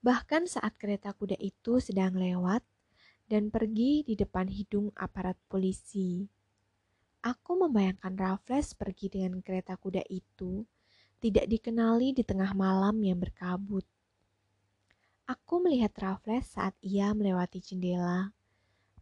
Bahkan 0.00 0.48
saat 0.48 0.72
kereta 0.80 1.12
kuda 1.12 1.36
itu 1.36 1.84
sedang 1.84 2.16
lewat 2.16 2.64
dan 3.28 3.52
pergi 3.52 4.08
di 4.08 4.16
depan 4.16 4.48
hidung 4.48 4.88
aparat 4.96 5.36
polisi. 5.52 6.24
Aku 7.20 7.60
membayangkan 7.60 8.16
Raffles 8.16 8.72
pergi 8.72 9.12
dengan 9.12 9.44
kereta 9.44 9.76
kuda 9.76 10.00
itu 10.08 10.64
tidak 11.18 11.50
dikenali 11.50 12.14
di 12.14 12.22
tengah 12.22 12.54
malam 12.54 12.98
yang 13.02 13.18
berkabut. 13.18 13.82
Aku 15.28 15.60
melihat 15.60 15.92
Raffles 15.98 16.48
saat 16.48 16.72
ia 16.80 17.12
melewati 17.12 17.60
jendela, 17.60 18.32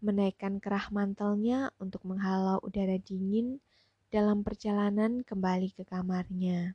menaikkan 0.02 0.58
kerah 0.58 0.90
mantelnya 0.90 1.70
untuk 1.78 2.02
menghalau 2.08 2.58
udara 2.64 2.98
dingin 2.98 3.62
dalam 4.10 4.42
perjalanan 4.42 5.22
kembali 5.22 5.76
ke 5.76 5.84
kamarnya. 5.86 6.74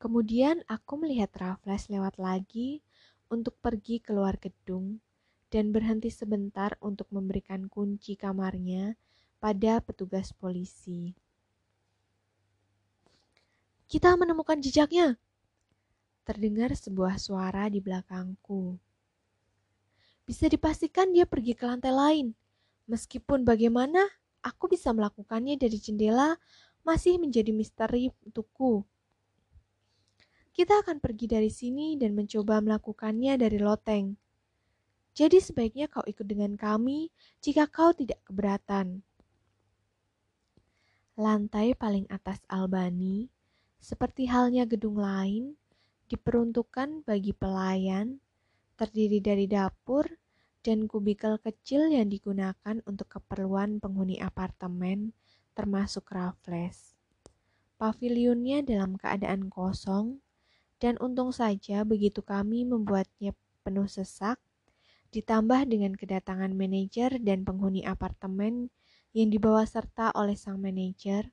Kemudian 0.00 0.64
aku 0.64 0.96
melihat 0.96 1.28
Raffles 1.36 1.92
lewat 1.92 2.16
lagi 2.16 2.80
untuk 3.28 3.58
pergi 3.60 4.00
keluar 4.00 4.40
gedung 4.40 5.04
dan 5.52 5.74
berhenti 5.74 6.08
sebentar 6.08 6.78
untuk 6.80 7.10
memberikan 7.12 7.68
kunci 7.68 8.16
kamarnya 8.16 8.96
pada 9.42 9.82
petugas 9.84 10.32
polisi. 10.32 11.12
Kita 13.90 14.14
menemukan 14.14 14.62
jejaknya. 14.62 15.18
Terdengar 16.22 16.70
sebuah 16.78 17.18
suara 17.18 17.66
di 17.66 17.82
belakangku. 17.82 18.78
Bisa 20.22 20.46
dipastikan 20.46 21.10
dia 21.10 21.26
pergi 21.26 21.58
ke 21.58 21.66
lantai 21.66 21.90
lain. 21.90 22.26
Meskipun 22.86 23.42
bagaimana, 23.42 24.06
aku 24.46 24.70
bisa 24.70 24.94
melakukannya 24.94 25.58
dari 25.58 25.74
jendela 25.82 26.38
masih 26.86 27.18
menjadi 27.18 27.50
misteri 27.50 28.14
untukku. 28.22 28.86
Kita 30.54 30.86
akan 30.86 31.02
pergi 31.02 31.26
dari 31.26 31.50
sini 31.50 31.98
dan 31.98 32.14
mencoba 32.14 32.62
melakukannya 32.62 33.42
dari 33.42 33.58
loteng. 33.58 34.14
Jadi 35.18 35.42
sebaiknya 35.42 35.90
kau 35.90 36.06
ikut 36.06 36.30
dengan 36.30 36.54
kami 36.54 37.10
jika 37.42 37.66
kau 37.66 37.90
tidak 37.90 38.22
keberatan. 38.22 39.02
Lantai 41.18 41.74
paling 41.74 42.06
atas 42.06 42.38
Albani, 42.46 43.39
seperti 43.80 44.28
halnya 44.28 44.68
gedung 44.68 45.00
lain, 45.00 45.56
diperuntukkan 46.12 47.08
bagi 47.08 47.32
pelayan, 47.32 48.20
terdiri 48.76 49.24
dari 49.24 49.48
dapur 49.48 50.06
dan 50.60 50.84
kubikel 50.84 51.40
kecil 51.40 51.88
yang 51.88 52.12
digunakan 52.12 52.84
untuk 52.84 53.08
keperluan 53.08 53.80
penghuni 53.80 54.20
apartemen, 54.20 55.16
termasuk 55.56 56.04
Raffles. 56.12 56.92
Pavilionnya 57.80 58.60
dalam 58.60 59.00
keadaan 59.00 59.48
kosong, 59.48 60.20
dan 60.76 61.00
untung 61.00 61.32
saja 61.32 61.80
begitu 61.84 62.20
kami 62.20 62.68
membuatnya 62.68 63.32
penuh 63.64 63.88
sesak, 63.88 64.36
ditambah 65.10 65.64
dengan 65.64 65.96
kedatangan 65.96 66.52
manajer 66.52 67.16
dan 67.20 67.42
penghuni 67.42 67.82
apartemen 67.82 68.68
yang 69.16 69.32
dibawa 69.32 69.64
serta 69.64 70.12
oleh 70.12 70.36
sang 70.36 70.60
manajer, 70.60 71.32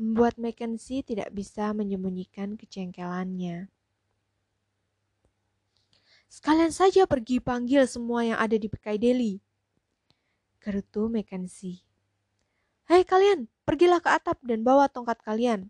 membuat 0.00 0.40
Mackenzie 0.40 1.04
tidak 1.04 1.30
bisa 1.32 1.70
menyembunyikan 1.76 2.56
kecengkelannya. 2.56 3.68
Sekalian 6.32 6.72
saja 6.72 7.04
pergi 7.04 7.44
panggil 7.44 7.84
semua 7.84 8.24
yang 8.24 8.38
ada 8.40 8.56
di 8.56 8.64
Piccadilly. 8.64 9.36
Gerutu 10.64 11.12
Mackenzie. 11.12 11.84
Hei 12.88 13.04
kalian, 13.04 13.52
pergilah 13.68 14.00
ke 14.00 14.08
atap 14.08 14.40
dan 14.40 14.64
bawa 14.64 14.88
tongkat 14.88 15.20
kalian. 15.20 15.68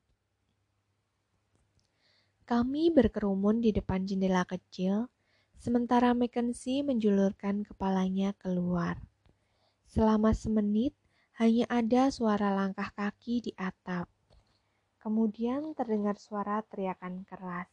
Kami 2.46 2.94
berkerumun 2.94 3.58
di 3.58 3.74
depan 3.74 4.06
jendela 4.06 4.46
kecil, 4.46 5.10
sementara 5.58 6.14
Mackenzie 6.14 6.86
menjulurkan 6.86 7.66
kepalanya 7.66 8.30
keluar. 8.38 9.02
Selama 9.90 10.30
semenit, 10.30 10.94
hanya 11.41 11.64
ada 11.72 12.12
suara 12.12 12.53
langkah 12.53 12.93
kaki 12.93 13.49
di 13.49 13.53
atap. 13.57 14.11
Kemudian 15.01 15.72
terdengar 15.72 16.20
suara 16.20 16.61
teriakan 16.68 17.24
keras. 17.24 17.68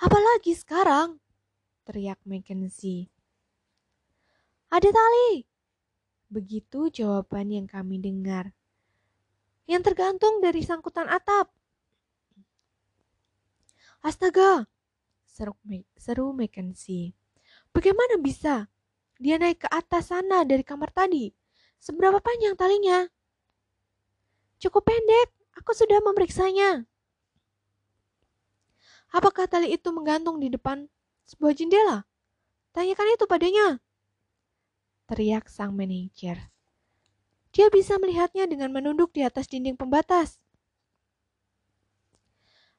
Apa 0.00 0.16
lagi 0.16 0.52
sekarang? 0.56 1.20
Teriak 1.88 2.20
Mackenzie. 2.28 3.08
Ada 4.70 4.88
tali. 4.92 5.44
Begitu 6.30 6.92
jawaban 6.94 7.50
yang 7.50 7.66
kami 7.66 7.98
dengar. 7.98 8.54
Yang 9.66 9.92
tergantung 9.92 10.38
dari 10.38 10.62
sangkutan 10.62 11.10
atap. 11.10 11.50
Astaga, 14.00 14.64
seru, 15.28 15.52
seru 15.98 16.32
Mackenzie. 16.32 17.12
Bagaimana 17.74 18.16
bisa? 18.16 18.70
Dia 19.20 19.36
naik 19.36 19.62
ke 19.62 19.68
atas 19.68 20.08
sana 20.08 20.48
dari 20.48 20.64
kamar 20.64 20.88
tadi. 20.88 21.28
Seberapa 21.76 22.24
panjang 22.24 22.56
talinya? 22.56 23.04
Cukup 24.56 24.88
pendek, 24.88 25.28
aku 25.60 25.76
sudah 25.76 26.00
memeriksanya. 26.00 26.88
Apakah 29.12 29.44
tali 29.44 29.76
itu 29.76 29.92
menggantung 29.92 30.40
di 30.40 30.48
depan 30.48 30.88
sebuah 31.28 31.52
jendela? 31.52 32.08
Tanyakan 32.72 33.12
itu 33.12 33.24
padanya. 33.28 33.76
Teriak 35.04 35.52
sang 35.52 35.76
manajer. 35.76 36.48
Dia 37.50 37.66
bisa 37.68 37.98
melihatnya 37.98 38.46
dengan 38.46 38.70
menunduk 38.70 39.10
di 39.10 39.26
atas 39.26 39.50
dinding 39.50 39.74
pembatas. 39.74 40.38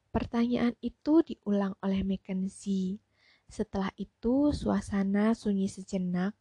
Pertanyaan 0.08 0.74
itu 0.80 1.20
diulang 1.20 1.76
oleh 1.84 2.00
Mackenzie. 2.00 3.11
Setelah 3.52 3.92
itu 4.00 4.48
suasana 4.56 5.36
sunyi 5.36 5.68
sejenak, 5.68 6.32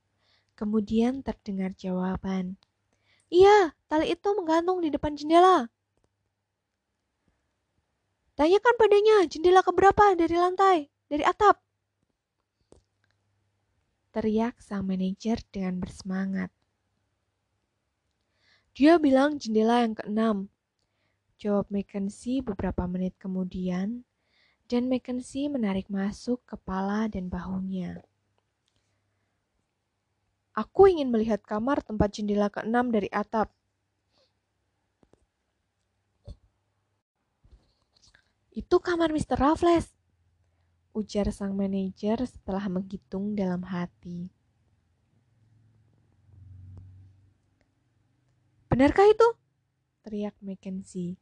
kemudian 0.55 1.19
terdengar 1.19 1.75
jawaban. 1.75 2.55
Iya, 3.27 3.75
tali 3.91 4.15
itu 4.15 4.31
menggantung 4.31 4.79
di 4.79 4.87
depan 4.87 5.19
jendela. 5.19 5.67
Tanyakan 8.39 8.75
padanya 8.79 9.27
jendela 9.27 9.59
keberapa 9.59 10.15
dari 10.15 10.39
lantai, 10.39 10.77
dari 11.11 11.27
atap. 11.27 11.59
Teriak 14.15 14.63
sang 14.63 14.87
manajer 14.87 15.43
dengan 15.51 15.83
bersemangat. 15.83 16.47
Dia 18.71 18.95
bilang 19.03 19.35
jendela 19.35 19.83
yang 19.83 19.99
keenam, 19.99 20.47
Jawab 21.41 21.73
Mackenzie 21.73 22.45
beberapa 22.45 22.85
menit 22.85 23.17
kemudian, 23.17 24.05
dan 24.71 24.87
Mackenzie 24.87 25.51
menarik 25.51 25.91
masuk 25.91 26.39
kepala 26.47 27.11
dan 27.11 27.27
bahunya. 27.27 27.99
Aku 30.55 30.87
ingin 30.87 31.11
melihat 31.11 31.43
kamar 31.43 31.83
tempat 31.83 32.15
jendela 32.15 32.47
keenam 32.47 32.87
dari 32.87 33.11
atap. 33.11 33.51
Itu 38.55 38.79
kamar 38.79 39.11
Mr. 39.11 39.35
Raffles, 39.35 39.91
ujar 40.95 41.27
sang 41.35 41.51
manajer 41.51 42.23
setelah 42.23 42.63
menghitung 42.71 43.35
dalam 43.35 43.67
hati. 43.67 44.31
Benarkah 48.71 49.07
itu? 49.07 49.27
teriak 50.01 50.35
Mackenzie. 50.39 51.19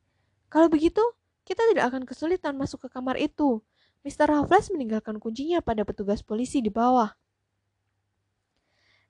Kalau 0.53 0.69
begitu, 0.69 1.01
kita 1.49 1.65
tidak 1.73 1.89
akan 1.89 2.05
kesulitan 2.05 2.53
masuk 2.53 2.85
ke 2.85 2.93
kamar 2.93 3.17
itu. 3.17 3.65
Mr. 4.05 4.29
Raffles 4.29 4.69
meninggalkan 4.69 5.17
kuncinya 5.17 5.65
pada 5.65 5.81
petugas 5.81 6.21
polisi 6.21 6.61
di 6.61 6.69
bawah. 6.69 7.17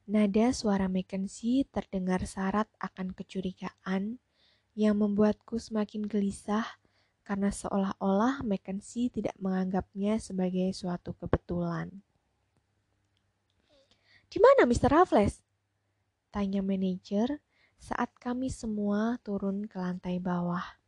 Nada 0.07 0.55
suara 0.55 0.87
Mackenzie 0.87 1.67
terdengar 1.67 2.23
syarat 2.23 2.71
akan 2.79 3.11
kecurigaan 3.11 4.23
yang 4.73 4.95
membuatku 4.95 5.59
semakin 5.59 6.07
gelisah 6.07 6.65
karena 7.27 7.51
seolah-olah 7.51 8.41
Mackenzie 8.47 9.11
tidak 9.11 9.35
menganggapnya 9.37 10.17
sebagai 10.17 10.71
suatu 10.71 11.11
kebetulan. 11.19 11.91
Di 14.31 14.39
mana 14.39 14.63
Mr. 14.63 14.89
Raffles? 14.95 15.43
Tanya 16.31 16.63
manajer 16.63 17.43
saat 17.75 18.15
kami 18.15 18.47
semua 18.47 19.19
turun 19.27 19.67
ke 19.67 19.75
lantai 19.75 20.23
bawah. 20.23 20.78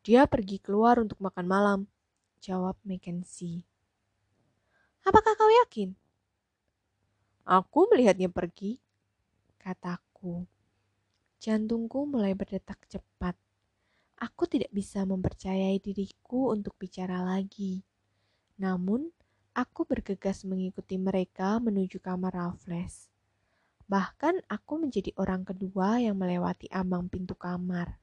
Dia 0.00 0.24
pergi 0.24 0.56
keluar 0.56 0.96
untuk 0.96 1.20
makan 1.20 1.44
malam, 1.44 1.80
jawab 2.40 2.80
Mackenzie. 2.88 3.68
Apakah 5.04 5.36
kau 5.36 5.52
yakin? 5.60 5.92
Aku 7.44 7.84
melihatnya 7.92 8.32
pergi, 8.32 8.80
kataku. 9.60 10.48
Jantungku 11.36 12.08
mulai 12.08 12.32
berdetak 12.32 12.80
cepat. 12.88 13.36
Aku 14.16 14.48
tidak 14.48 14.72
bisa 14.72 15.04
mempercayai 15.04 15.76
diriku 15.76 16.48
untuk 16.48 16.80
bicara 16.80 17.20
lagi. 17.20 17.84
Namun, 18.56 19.12
aku 19.52 19.84
bergegas 19.84 20.48
mengikuti 20.48 20.96
mereka 20.96 21.60
menuju 21.60 22.00
kamar 22.00 22.32
Raffles. 22.32 23.12
Bahkan 23.84 24.48
aku 24.48 24.80
menjadi 24.80 25.12
orang 25.20 25.44
kedua 25.44 26.00
yang 26.00 26.16
melewati 26.16 26.72
ambang 26.72 27.12
pintu 27.12 27.36
kamar. 27.36 27.99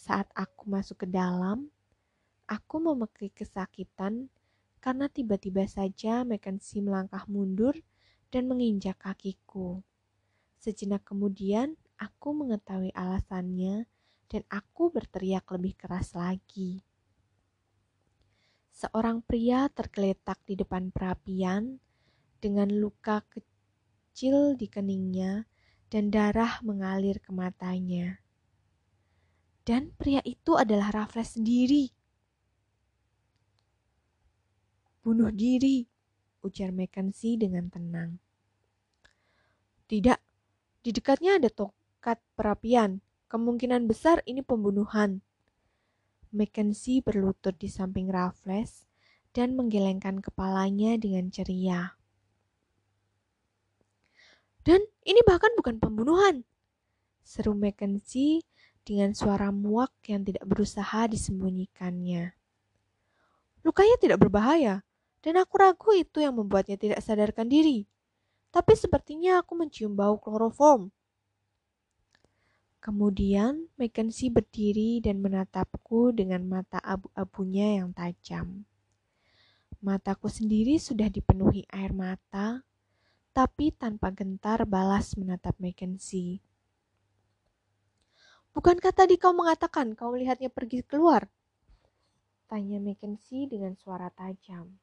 Saat 0.00 0.32
aku 0.32 0.64
masuk 0.64 1.04
ke 1.04 1.08
dalam, 1.12 1.68
aku 2.48 2.80
memekik 2.80 3.36
kesakitan 3.36 4.32
karena 4.80 5.12
tiba-tiba 5.12 5.68
saja 5.68 6.24
Mackenzie 6.24 6.80
melangkah 6.80 7.28
mundur 7.28 7.76
dan 8.32 8.48
menginjak 8.48 8.96
kakiku. 8.96 9.84
Sejenak 10.56 11.04
kemudian, 11.04 11.76
aku 12.00 12.32
mengetahui 12.32 12.96
alasannya 12.96 13.84
dan 14.32 14.42
aku 14.48 14.88
berteriak 14.88 15.44
lebih 15.52 15.76
keras 15.76 16.16
lagi. 16.16 16.80
Seorang 18.72 19.20
pria 19.20 19.68
tergeletak 19.68 20.40
di 20.48 20.56
depan 20.56 20.88
perapian 20.88 21.76
dengan 22.40 22.72
luka 22.72 23.20
kecil 23.28 24.56
di 24.56 24.64
keningnya 24.64 25.44
dan 25.92 26.08
darah 26.08 26.64
mengalir 26.64 27.20
ke 27.20 27.28
matanya. 27.36 28.16
Dan 29.64 29.92
pria 29.94 30.24
itu 30.24 30.56
adalah 30.56 30.90
Raffles 30.90 31.36
sendiri. 31.36 31.92
Bunuh 35.00 35.32
diri, 35.32 35.84
ujar 36.44 36.72
Mackenzie 36.72 37.36
dengan 37.36 37.68
tenang. 37.68 38.20
Tidak, 39.88 40.18
di 40.80 40.90
dekatnya 40.92 41.36
ada 41.36 41.48
tokat 41.52 42.20
perapian. 42.36 43.04
Kemungkinan 43.30 43.86
besar 43.86 44.26
ini 44.26 44.42
pembunuhan. 44.42 45.22
Mackenzie 46.34 47.02
berlutut 47.02 47.54
di 47.58 47.70
samping 47.70 48.10
Raffles 48.10 48.90
dan 49.30 49.54
menggelengkan 49.54 50.18
kepalanya 50.18 50.98
dengan 50.98 51.30
ceria. 51.30 51.94
Dan 54.60 54.82
ini 55.06 55.20
bahkan 55.24 55.50
bukan 55.56 55.80
pembunuhan, 55.80 56.44
seru 57.24 57.56
Mackenzie 57.56 58.44
dengan 58.90 59.14
suara 59.14 59.54
muak 59.54 59.94
yang 60.10 60.26
tidak 60.26 60.42
berusaha 60.42 61.06
disembunyikannya. 61.06 62.34
Lukanya 63.62 63.96
tidak 64.02 64.18
berbahaya, 64.18 64.82
dan 65.22 65.38
aku 65.38 65.62
ragu 65.62 65.94
itu 65.94 66.18
yang 66.18 66.34
membuatnya 66.34 66.74
tidak 66.74 66.98
sadarkan 66.98 67.46
diri. 67.46 67.86
Tapi 68.50 68.74
sepertinya 68.74 69.38
aku 69.38 69.54
mencium 69.54 69.94
bau 69.94 70.18
kloroform. 70.18 70.90
Kemudian 72.82 73.70
Mackenzie 73.78 74.26
berdiri 74.26 74.98
dan 74.98 75.22
menatapku 75.22 76.10
dengan 76.10 76.42
mata 76.50 76.82
abu-abunya 76.82 77.78
yang 77.78 77.94
tajam. 77.94 78.66
Mataku 79.78 80.26
sendiri 80.26 80.82
sudah 80.82 81.06
dipenuhi 81.06 81.62
air 81.70 81.94
mata, 81.94 82.66
tapi 83.30 83.70
tanpa 83.70 84.10
gentar 84.10 84.66
balas 84.66 85.14
menatap 85.14 85.54
Mackenzie. 85.62 86.42
Bukankah 88.50 88.90
tadi 88.90 89.14
kau 89.14 89.30
mengatakan 89.30 89.94
kau 89.94 90.10
melihatnya 90.10 90.50
pergi 90.50 90.82
keluar? 90.82 91.30
Tanya 92.50 92.82
Mackenzie 92.82 93.46
dengan 93.46 93.78
suara 93.78 94.10
tajam. 94.10 94.74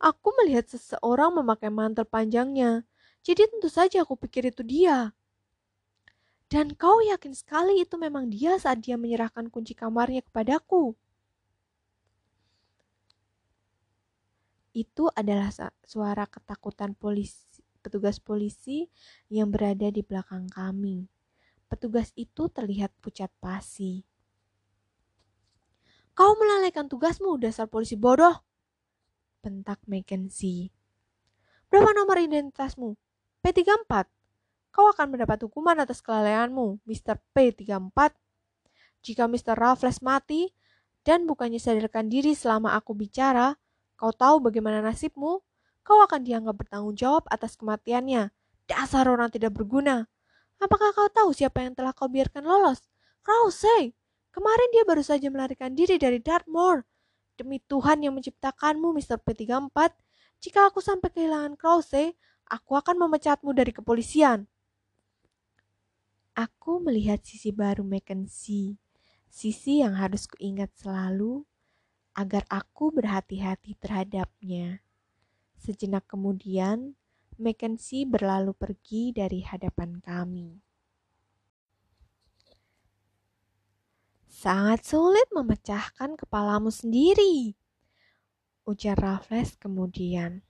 Aku 0.00 0.32
melihat 0.40 0.68
seseorang 0.68 1.36
memakai 1.36 1.68
mantel 1.68 2.08
panjangnya, 2.08 2.84
jadi 3.20 3.48
tentu 3.48 3.68
saja 3.68 4.04
aku 4.04 4.16
pikir 4.20 4.48
itu 4.48 4.64
dia. 4.64 5.12
Dan 6.48 6.76
kau 6.76 7.00
yakin 7.00 7.32
sekali 7.32 7.80
itu 7.84 7.96
memang 7.96 8.28
dia 8.28 8.56
saat 8.60 8.84
dia 8.84 9.00
menyerahkan 9.00 9.48
kunci 9.48 9.72
kamarnya 9.72 10.24
kepadaku. 10.24 10.96
Itu 14.74 15.08
adalah 15.14 15.54
suara 15.86 16.26
ketakutan 16.26 16.98
polisi, 16.98 17.62
petugas 17.80 18.18
polisi 18.18 18.90
yang 19.30 19.48
berada 19.54 19.86
di 19.88 20.02
belakang 20.02 20.50
kami. 20.50 21.13
Petugas 21.74 22.14
itu 22.14 22.46
terlihat 22.46 22.94
pucat 23.02 23.34
pasi. 23.42 24.06
Kau 26.14 26.38
melalaikan 26.38 26.86
tugasmu, 26.86 27.34
dasar 27.42 27.66
polisi 27.66 27.98
bodoh. 27.98 28.46
Bentak 29.42 29.82
Mackenzie. 29.90 30.70
Berapa 31.66 31.90
nomor 31.90 32.22
identitasmu? 32.22 32.94
P34 33.42 34.06
kau 34.70 34.86
akan 34.86 35.18
mendapat 35.18 35.42
hukuman 35.42 35.74
atas 35.82 35.98
kelalaianmu, 35.98 36.78
Mr. 36.86 37.18
P34. 37.34 38.14
Jika 39.02 39.26
Mr. 39.26 39.58
Raffles 39.58 39.98
mati 39.98 40.54
dan 41.02 41.26
bukannya 41.26 41.58
sadarkan 41.58 42.06
diri 42.06 42.38
selama 42.38 42.78
aku 42.78 42.94
bicara, 42.94 43.58
kau 43.98 44.14
tahu 44.14 44.46
bagaimana 44.46 44.78
nasibmu? 44.78 45.42
Kau 45.82 45.98
akan 46.06 46.22
dianggap 46.22 46.54
bertanggung 46.54 46.94
jawab 46.94 47.26
atas 47.34 47.58
kematiannya. 47.58 48.30
Dasar 48.70 49.10
orang 49.10 49.34
tidak 49.34 49.58
berguna. 49.58 50.06
Apakah 50.64 50.96
kau 50.96 51.12
tahu 51.12 51.36
siapa 51.36 51.60
yang 51.60 51.76
telah 51.76 51.92
kau 51.92 52.08
biarkan 52.08 52.40
lolos? 52.40 52.80
Krause! 53.20 53.92
Kemarin 54.32 54.68
dia 54.72 54.88
baru 54.88 55.04
saja 55.04 55.28
melarikan 55.28 55.76
diri 55.76 56.00
dari 56.00 56.24
Dartmoor. 56.24 56.80
Demi 57.36 57.60
Tuhan 57.60 58.00
yang 58.00 58.16
menciptakanmu, 58.16 58.96
Mr. 58.96 59.20
P34, 59.20 59.92
jika 60.40 60.72
aku 60.72 60.80
sampai 60.80 61.12
kehilangan 61.12 61.60
Krause, 61.60 62.16
aku 62.48 62.80
akan 62.80 62.96
memecatmu 62.96 63.52
dari 63.52 63.76
kepolisian. 63.76 64.48
Aku 66.32 66.80
melihat 66.80 67.20
sisi 67.20 67.52
baru 67.52 67.84
Mackenzie, 67.84 68.80
sisi 69.28 69.84
yang 69.84 70.00
harus 70.00 70.24
kuingat 70.26 70.72
selalu 70.80 71.44
agar 72.16 72.48
aku 72.48 72.88
berhati-hati 72.88 73.76
terhadapnya. 73.76 74.80
Sejenak 75.60 76.08
kemudian, 76.08 76.96
Mackenzie 77.34 78.06
berlalu 78.06 78.54
pergi 78.54 79.10
dari 79.10 79.42
hadapan 79.42 79.98
kami. 79.98 80.54
Sangat 84.30 84.86
sulit 84.86 85.26
memecahkan 85.34 86.14
kepalamu 86.14 86.70
sendiri, 86.70 87.58
ujar 88.68 88.94
Raffles 88.94 89.58
kemudian. 89.58 90.46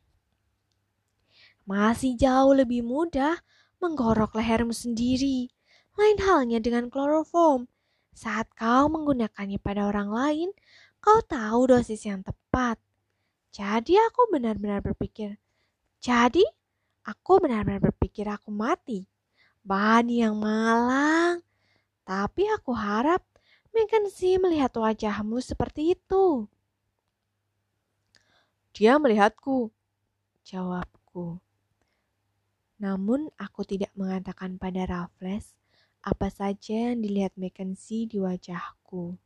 Masih 1.64 2.20
jauh 2.20 2.53
lebih 2.53 2.85
mudah 2.85 3.41
menggorok 3.80 4.37
lehermu 4.37 4.76
sendiri 4.76 5.49
lain 5.97 6.18
halnya 6.20 6.61
dengan 6.61 6.93
kloroform. 6.93 7.64
Saat 8.12 8.53
kau 8.53 8.93
menggunakannya 8.93 9.57
pada 9.57 9.89
orang 9.89 10.12
lain, 10.12 10.49
kau 11.01 11.24
tahu 11.24 11.72
dosis 11.72 12.05
yang 12.05 12.20
tepat. 12.20 12.76
Jadi 13.55 13.95
aku 13.97 14.28
benar-benar 14.35 14.82
berpikir, 14.82 15.39
jadi 16.03 16.43
aku 17.05 17.45
benar-benar 17.45 17.85
berpikir 17.85 18.25
aku 18.27 18.49
mati. 18.49 19.05
Bani 19.65 20.25
yang 20.25 20.37
malang. 20.41 21.45
Tapi 22.05 22.49
aku 22.53 22.73
harap 22.77 23.25
Mackenzie 23.73 24.37
melihat 24.37 24.73
wajahmu 24.77 25.41
seperti 25.41 25.97
itu. 25.97 26.49
Dia 28.75 28.99
melihatku, 28.99 29.71
jawabku. 30.45 31.39
Namun 32.83 33.33
aku 33.41 33.65
tidak 33.65 33.95
mengatakan 33.97 34.61
pada 34.61 34.85
Raffles 34.85 35.55
apa 36.05 36.29
saja 36.29 36.93
yang 36.93 37.01
dilihat 37.01 37.33
Mackenzie 37.41 38.05
di 38.05 38.21
wajahku. 38.21 39.17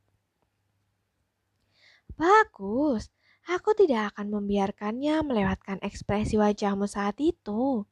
Bagus, 2.15 3.11
aku 3.49 3.73
tidak 3.73 4.13
akan 4.13 4.29
membiarkannya 4.29 5.25
melewatkan 5.25 5.81
ekspresi 5.81 6.37
wajahmu 6.37 6.85
saat 6.85 7.17
itu. 7.17 7.83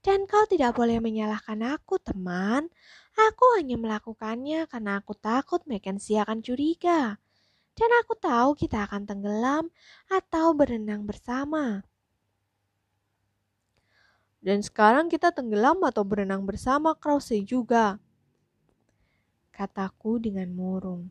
Dan 0.00 0.24
kau 0.24 0.48
tidak 0.48 0.78
boleh 0.78 1.02
menyalahkan 1.02 1.60
aku, 1.60 2.00
teman. 2.00 2.72
Aku 3.16 3.44
hanya 3.60 3.76
melakukannya 3.76 4.64
karena 4.70 5.00
aku 5.00 5.12
takut 5.16 5.60
Mackenzie 5.68 6.20
akan 6.22 6.40
curiga. 6.40 7.20
Dan 7.76 7.90
aku 8.00 8.16
tahu 8.16 8.56
kita 8.56 8.88
akan 8.88 9.04
tenggelam 9.04 9.68
atau 10.08 10.56
berenang 10.56 11.04
bersama. 11.04 11.84
Dan 14.40 14.62
sekarang 14.62 15.10
kita 15.10 15.34
tenggelam 15.34 15.82
atau 15.82 16.06
berenang 16.06 16.46
bersama 16.46 16.94
Krause 16.94 17.42
juga 17.42 17.98
kataku 19.50 20.20
dengan 20.20 20.52
murung. 20.52 21.08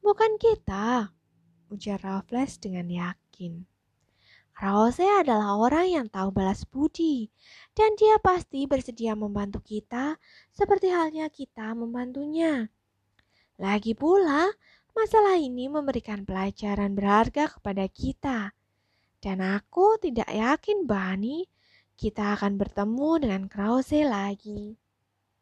Bukan 0.00 0.38
kita, 0.40 1.10
ujar 1.74 1.98
Raffles 2.00 2.56
dengan 2.62 2.86
yakin. 2.86 3.66
Krause 4.54 5.02
adalah 5.02 5.58
orang 5.58 5.90
yang 5.90 6.06
tahu 6.06 6.30
balas 6.30 6.62
budi, 6.62 7.26
dan 7.74 7.98
dia 7.98 8.22
pasti 8.22 8.70
bersedia 8.70 9.18
membantu 9.18 9.58
kita 9.58 10.14
seperti 10.54 10.94
halnya 10.94 11.26
kita 11.26 11.74
membantunya. 11.74 12.70
Lagi 13.58 13.98
pula, 13.98 14.46
masalah 14.94 15.42
ini 15.42 15.66
memberikan 15.66 16.22
pelajaran 16.22 16.94
berharga 16.94 17.50
kepada 17.50 17.90
kita. 17.90 18.54
Dan 19.18 19.42
aku 19.42 19.98
tidak 19.98 20.30
yakin 20.30 20.86
Bani 20.86 21.50
kita 21.98 22.38
akan 22.38 22.54
bertemu 22.54 23.10
dengan 23.26 23.42
Krause 23.50 24.06
lagi. 24.06 24.78